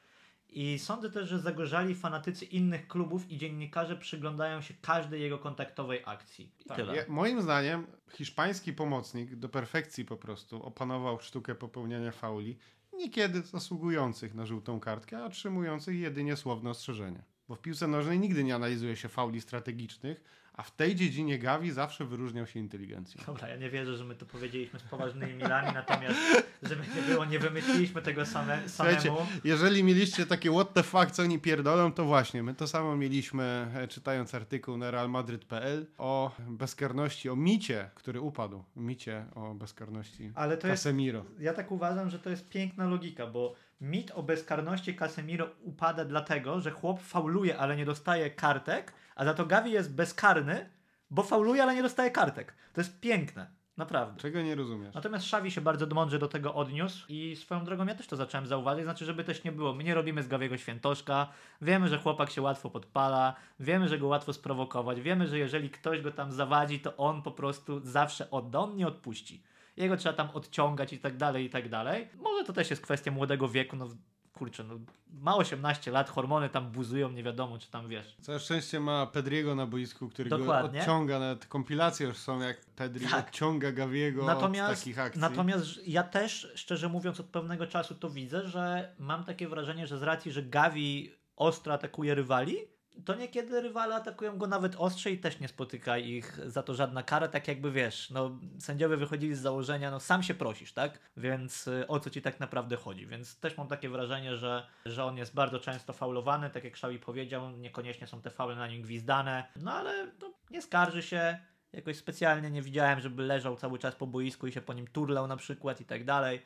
[0.49, 6.01] I sądzę też, że zagorzali fanatycy innych klubów i dziennikarze przyglądają się każdej jego kontaktowej
[6.05, 6.51] akcji.
[6.60, 6.95] I tak, tyle.
[6.95, 12.57] Ja, moim zdaniem hiszpański pomocnik do perfekcji po prostu opanował sztukę popełniania fauli,
[12.93, 17.24] niekiedy zasługujących na żółtą kartkę, a otrzymujących jedynie słowne ostrzeżenie.
[17.47, 20.24] Bo w piłce nożnej nigdy nie analizuje się fauli strategicznych,
[20.60, 23.22] a w tej dziedzinie Gavi zawsze wyróżniał się inteligencją.
[23.26, 26.20] Dobra, ja nie wierzę, że my to powiedzieliśmy z poważnymi milami, natomiast
[26.64, 29.01] żeby nie było, nie wymyśliliśmy tego same, samemu.
[29.01, 29.12] Słuchajcie,
[29.43, 33.72] jeżeli mieliście takie what the fuck, co oni pierdolą, to właśnie, my to samo mieliśmy
[33.76, 38.64] e, czytając artykuł na realmadryt.pl o bezkarności, o micie, który upadł.
[38.76, 41.20] Micie o bezkarności Ale to Casemiro.
[41.20, 46.05] Jest, ja tak uważam, że to jest piękna logika, bo mit o bezkarności Casemiro upada
[46.05, 50.69] dlatego, że chłop fauluje, ale nie dostaje kartek, a za to Gavi jest bezkarny,
[51.09, 52.53] bo fauluje, ale nie dostaje kartek.
[52.73, 53.59] To jest piękne.
[53.80, 54.21] Naprawdę.
[54.21, 54.95] Czego nie rozumiesz?
[54.95, 58.47] Natomiast Szawi się bardzo mądrze do tego odniósł i swoją drogą ja też to zacząłem
[58.47, 61.27] zauważyć, znaczy żeby też nie było, my nie robimy z Gawiego świętoszka,
[61.61, 66.01] wiemy, że chłopak się łatwo podpala, wiemy, że go łatwo sprowokować, wiemy, że jeżeli ktoś
[66.01, 69.43] go tam zawadzi, to on po prostu zawsze odda, on nie odpuści.
[69.80, 72.07] Jego trzeba tam odciągać i tak dalej, i tak dalej.
[72.17, 73.88] Może to też jest kwestia młodego wieku, no
[74.34, 74.75] kurczę, no,
[75.13, 78.15] ma 18 lat, hormony tam buzują, nie wiadomo, czy tam wiesz.
[78.21, 80.71] Całe szczęście ma Pedriego na boisku, który Dokładnie.
[80.71, 83.27] go odciąga, nawet kompilacje już są, jak Pedri tak.
[83.27, 85.21] odciąga Gaviego natomiast, od takich akcji.
[85.21, 89.97] Natomiast ja też, szczerze mówiąc, od pewnego czasu to widzę, że mam takie wrażenie, że
[89.97, 92.57] z racji, że Gavi ostro atakuje rywali,
[93.05, 97.27] to niekiedy rywale atakują go nawet ostrzej też nie spotyka ich za to żadna kara,
[97.27, 100.99] tak jakby wiesz, no sędziowie wychodzili z założenia, no sam się prosisz, tak?
[101.17, 103.07] Więc y, o co ci tak naprawdę chodzi?
[103.07, 106.99] Więc też mam takie wrażenie, że, że on jest bardzo często faulowany, tak jak Szawi
[106.99, 111.39] powiedział, niekoniecznie są te faule na nim gwizdane, no ale no, nie skarży się,
[111.73, 115.27] jakoś specjalnie nie widziałem, żeby leżał cały czas po boisku i się po nim turlał
[115.27, 116.41] na przykład i tak dalej.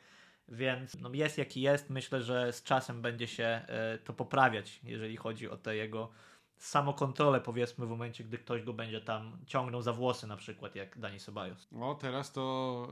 [0.48, 1.90] Więc no jest jaki jest.
[1.90, 3.60] Myślę, że z czasem będzie się
[3.94, 6.10] y, to poprawiać, jeżeli chodzi o te jego
[6.58, 10.98] samokontrolę powiedzmy w momencie, gdy ktoś go będzie tam ciągnął za włosy na przykład jak
[10.98, 11.68] Dani Sobajos.
[11.80, 12.88] O, teraz to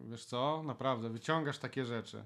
[0.00, 2.24] yy, wiesz co, naprawdę wyciągasz takie rzeczy.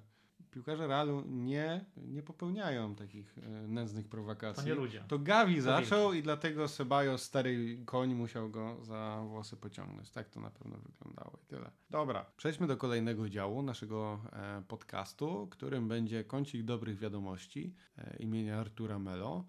[0.51, 4.63] Piłkarze Realu nie, nie popełniają takich yy, nędznych prowokacji.
[4.63, 5.05] To nie ludzie.
[5.09, 10.11] To Gavi zaczął i dlatego Sebajos, stary koń, musiał go za włosy pociągnąć.
[10.11, 11.71] Tak to na pewno wyglądało i tyle.
[11.91, 18.61] Dobra, przejdźmy do kolejnego działu naszego e, podcastu, którym będzie kącik dobrych wiadomości e, imienia
[18.61, 19.45] Artura Melo.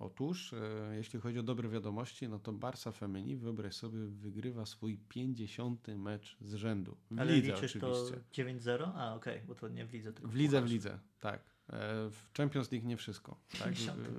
[0.00, 4.98] Otóż, e, jeśli chodzi o dobre wiadomości, no to Barca Femini, wyobraź sobie, wygrywa swój
[5.08, 5.88] 50.
[5.96, 6.96] mecz z rzędu.
[7.10, 8.16] W Ale lidze liczysz oczywiście.
[8.16, 8.92] to 9-0?
[8.94, 10.12] A, okej, okay, bo to nie w lidze.
[10.12, 11.40] w lidze, w lidze, tak.
[11.40, 13.36] E, w Champions League nie wszystko.
[13.58, 13.74] Tak,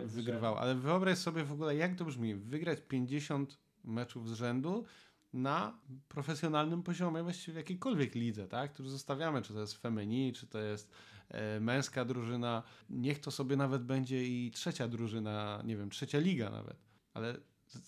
[0.06, 0.56] wygrywał.
[0.56, 4.86] Ale wyobraź sobie w ogóle, jak to brzmi, wygrać 50 meczów z rzędu
[5.34, 8.74] na profesjonalnym poziomie, właściwie w jakiejkolwiek lidze, tak?
[8.74, 10.92] Tu zostawiamy, czy to jest Femini, czy to jest
[11.60, 16.78] męska drużyna, niech to sobie nawet będzie i trzecia drużyna, nie wiem, trzecia liga nawet,
[17.14, 17.38] ale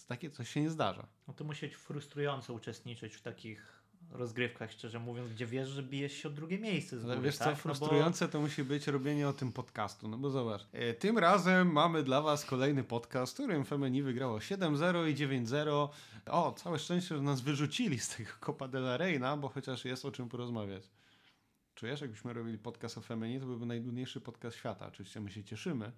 [0.07, 1.07] takie coś się nie zdarza.
[1.27, 6.13] No to musi być frustrujące uczestniczyć w takich rozgrywkach, szczerze mówiąc, gdzie wiesz, że bijesz
[6.13, 7.55] się o drugie miejsce z góry, wiesz tak?
[7.55, 8.31] co, frustrujące no bo...
[8.31, 10.61] to musi być robienie o tym podcastu, no bo zobacz.
[10.71, 15.89] E, tym razem mamy dla was kolejny podcast, w którym Femeni wygrało 7-0 i 9-0.
[16.25, 20.05] O, całe szczęście, że nas wyrzucili z tego Copa de la Reina, bo chociaż jest
[20.05, 20.83] o czym porozmawiać.
[21.84, 24.88] Czujesz, jakbyśmy robili podcast o Femeni, to byłby najnudniejszy podcast świata.
[24.88, 25.91] Oczywiście my się cieszymy,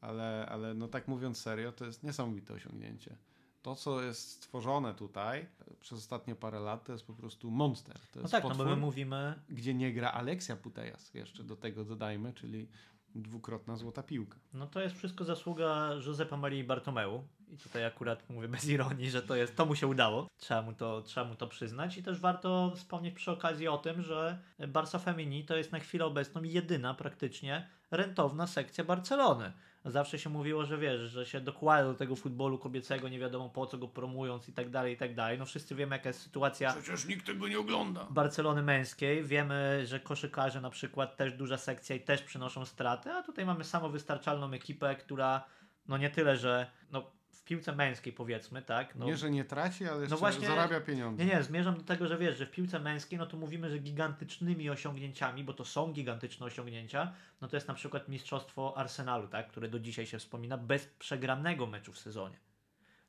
[0.00, 3.16] ale, ale no tak mówiąc serio, to jest niesamowite osiągnięcie
[3.62, 5.46] to, co jest stworzone tutaj
[5.80, 7.94] przez ostatnie parę lat, to jest po prostu monster.
[7.94, 9.42] To no jest tak, potwór, no bo my mówimy...
[9.48, 12.68] Gdzie nie gra Aleksia Putejas, jeszcze do tego dodajmy, czyli
[13.14, 14.38] dwukrotna złota piłka.
[14.54, 17.24] No to jest wszystko zasługa Józefa Marii Bartomeu.
[17.48, 20.28] I tutaj akurat mówię bez ironii, że to jest, to mu się udało.
[20.36, 21.98] Trzeba mu to, trzeba mu to przyznać.
[21.98, 24.38] I też warto wspomnieć przy okazji o tym, że
[24.68, 29.52] Barca Femini to jest na chwilę obecną jedyna praktycznie rentowna sekcja Barcelony.
[29.84, 33.66] Zawsze się mówiło, że wiesz, że się dokłada do tego futbolu kobiecego, nie wiadomo po
[33.66, 35.38] co go promując i tak dalej, i tak dalej.
[35.38, 36.72] No wszyscy wiemy, jaka jest sytuacja.
[36.72, 38.06] Przecież nikt tego nie ogląda.
[38.10, 39.24] Barcelony męskiej.
[39.24, 43.64] Wiemy, że koszykarze na przykład też duża sekcja i też przynoszą straty, a tutaj mamy
[43.64, 45.44] samowystarczalną ekipę, która
[45.88, 47.10] no nie tyle, że no
[47.52, 48.96] piłce męskiej powiedzmy, tak?
[48.96, 51.24] No, nie, że nie traci, ale no właśnie, zarabia pieniądze.
[51.24, 53.78] Nie, nie, zmierzam do tego, że wiesz, że w piłce męskiej, no to mówimy, że
[53.78, 59.48] gigantycznymi osiągnięciami, bo to są gigantyczne osiągnięcia, no to jest na przykład mistrzostwo Arsenalu, tak?
[59.48, 62.36] Które do dzisiaj się wspomina, bez przegranego meczu w sezonie.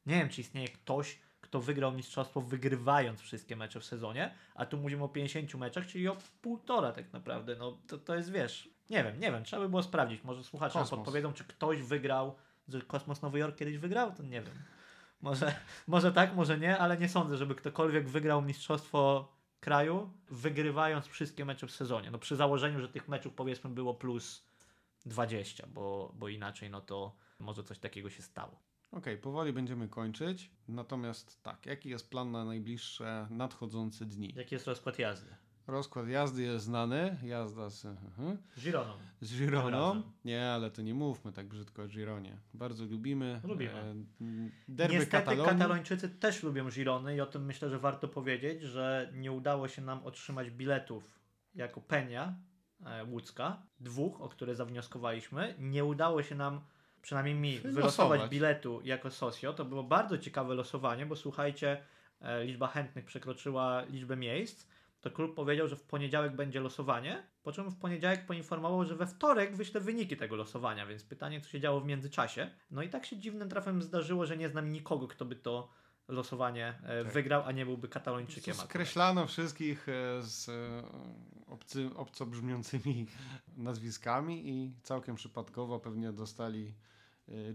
[0.06, 4.78] Nie wiem, czy istnieje ktoś, kto wygrał mistrzostwo wygrywając wszystkie mecze w sezonie, a tu
[4.78, 7.56] mówimy o 50 meczach, czyli o półtora tak naprawdę.
[7.56, 10.24] No to, to jest, wiesz, nie wiem, nie wiem, trzeba by było sprawdzić.
[10.24, 12.36] Może słuchacze nam podpowiedzą, czy ktoś wygrał
[12.68, 14.56] że Kosmos Nowy Jork kiedyś wygrał, to nie wiem.
[15.22, 15.56] Może,
[15.88, 21.68] może tak, może nie, ale nie sądzę, żeby ktokolwiek wygrał mistrzostwo kraju, wygrywając wszystkie mecze
[21.68, 22.12] w sezonie.
[22.12, 24.48] No przy założeniu, że tych meczów powiedzmy było plus
[25.06, 28.60] 20, bo, bo inaczej no to może coś takiego się stało.
[28.92, 30.52] Okej, okay, powoli będziemy kończyć.
[30.68, 34.34] Natomiast tak, jaki jest plan na najbliższe nadchodzące dni?
[34.36, 35.36] Jaki jest rozkład jazdy?
[35.68, 37.18] Rozkład jazdy jest znany.
[37.24, 37.86] Jazda z.
[37.86, 37.92] Uh,
[38.60, 38.94] Gironą.
[39.22, 40.02] Z Gironą.
[40.26, 42.38] Nie, ale to nie mówmy tak brzydko o Gironie.
[42.54, 43.42] Bardzo lubimy.
[43.44, 43.74] Lubimy.
[43.74, 43.96] E,
[44.68, 45.52] derby Niestety Katalonii.
[45.52, 49.82] Katalończycy też lubią Girony i o tym myślę, że warto powiedzieć, że nie udało się
[49.82, 51.20] nam otrzymać biletów
[51.56, 52.36] jako Penia
[52.86, 55.56] e, łódzka, dwóch, o które zawnioskowaliśmy.
[55.60, 56.62] Nie udało się nam
[57.02, 57.76] przynajmniej mi Wylosować.
[57.76, 59.54] wylosować biletu jako socio.
[59.54, 61.84] To było bardzo ciekawe losowanie, bo słuchajcie,
[62.22, 64.68] e, liczba chętnych przekroczyła liczbę miejsc
[65.04, 69.08] to klub powiedział, że w poniedziałek będzie losowanie, po czym w poniedziałek poinformował, że we
[69.08, 72.52] wtorek wyśle wyniki tego losowania, więc pytanie, co się działo w międzyczasie.
[72.72, 75.70] No i tak się dziwnym trafem zdarzyło, że nie znam nikogo, kto by to
[76.08, 77.14] losowanie e, tak.
[77.14, 78.56] wygrał, a nie byłby katalończykiem.
[78.56, 80.84] Skreślano wszystkich e, z e,
[81.48, 83.08] obcy, obco brzmiącymi
[83.58, 86.74] nazwiskami i całkiem przypadkowo pewnie dostali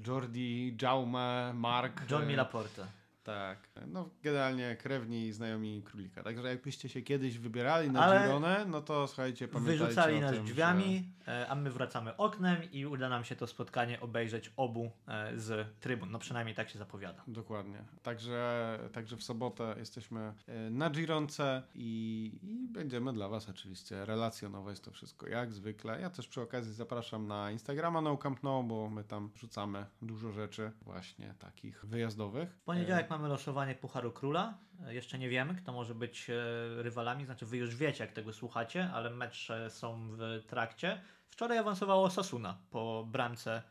[0.07, 2.11] Jordi, Jaume, Mark.
[2.11, 2.87] John Milaporte.
[3.29, 6.23] Tak, no generalnie krewni i znajomi królika.
[6.23, 10.45] Także jakbyście się kiedyś wybierali na Ale Gironę, no to słuchajcie, pamiętajcie Wyrzucali nas tym,
[10.45, 11.33] drzwiami, że...
[11.33, 15.69] E, a my wracamy oknem i uda nam się to spotkanie obejrzeć obu e, z
[15.81, 16.11] trybun.
[16.11, 17.23] No przynajmniej tak się zapowiada.
[17.27, 17.85] Dokładnie.
[18.03, 24.81] Także, także w sobotę jesteśmy e, na Gironce i, i będziemy dla Was oczywiście relacjonować
[24.81, 26.01] to wszystko jak zwykle.
[26.01, 30.33] Ja też przy okazji zapraszam na Instagrama No Camp No, bo my tam wrzucamy dużo
[30.33, 32.51] rzeczy właśnie takich wyjazdowych.
[32.51, 34.59] W poniedziałek mamy losowanie Pucharu Króla.
[34.87, 36.35] E, jeszcze nie wiemy, kto może być e,
[36.83, 37.25] rywalami.
[37.25, 41.01] Znaczy, wy już wiecie, jak tego słuchacie, ale mecze są w trakcie.
[41.29, 43.63] Wczoraj awansowało Sasuna po bramce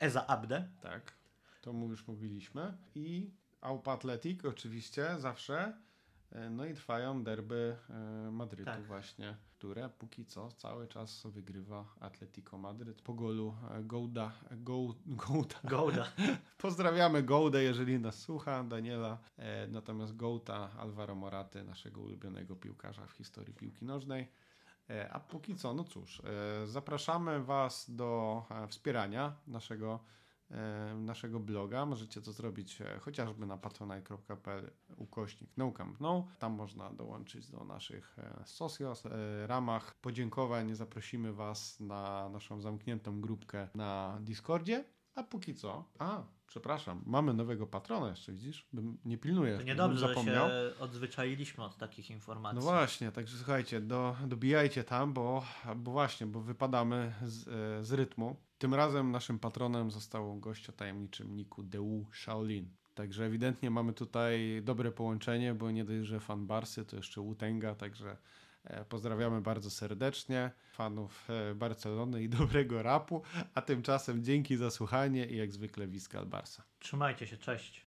[0.00, 0.68] Eza Abde.
[0.80, 1.12] Tak,
[1.60, 2.76] to już mówiliśmy.
[2.94, 3.30] I
[3.60, 5.72] Aupa Athletic oczywiście, zawsze.
[6.32, 7.76] E, no i trwają derby
[8.30, 8.86] Madrytu tak.
[8.86, 14.32] właśnie które póki co cały czas wygrywa Atletico Madryt po golu e, Gouda.
[15.06, 15.60] Gouda.
[15.64, 16.06] Gouda.
[16.58, 19.18] Pozdrawiamy Goudę, jeżeli nas słucha, Daniela.
[19.36, 24.28] E, natomiast Gouda Alvaro Moraty, naszego ulubionego piłkarza w historii piłki nożnej.
[24.90, 26.22] E, a póki co, no cóż,
[26.64, 30.00] zapraszamy Was do wspierania naszego
[30.94, 31.86] naszego bloga.
[31.86, 36.28] Możecie to zrobić e, chociażby na patronite.pl ukośnik no no.
[36.38, 40.74] Tam można dołączyć do naszych e, socios e, ramach podziękowań.
[40.74, 44.84] Zaprosimy Was na naszą zamkniętą grupkę na Discordzie.
[45.14, 48.68] A póki co, a przepraszam, mamy nowego patrona jeszcze, widzisz?
[48.72, 49.56] Bym nie pilnuję.
[49.56, 50.48] To niedobrze, zapomniał.
[50.48, 52.56] że się odzwyczailiśmy od takich informacji.
[52.56, 55.44] No właśnie, także słuchajcie, do, dobijajcie tam, bo,
[55.76, 57.44] bo właśnie, bo wypadamy z,
[57.86, 58.36] z rytmu.
[58.62, 62.70] Tym razem naszym patronem został gość o tajemniczym niku Deu Shaolin.
[62.94, 67.74] Także ewidentnie mamy tutaj dobre połączenie, bo nie dość, że fan Barsy, to jeszcze Wutenga,
[67.74, 68.16] także
[68.64, 73.22] e, pozdrawiamy bardzo serdecznie fanów e, Barcelony i dobrego rapu,
[73.54, 76.62] a tymczasem dzięki za słuchanie i jak zwykle Wiska Barsa.
[76.78, 77.86] Trzymajcie się, cześć.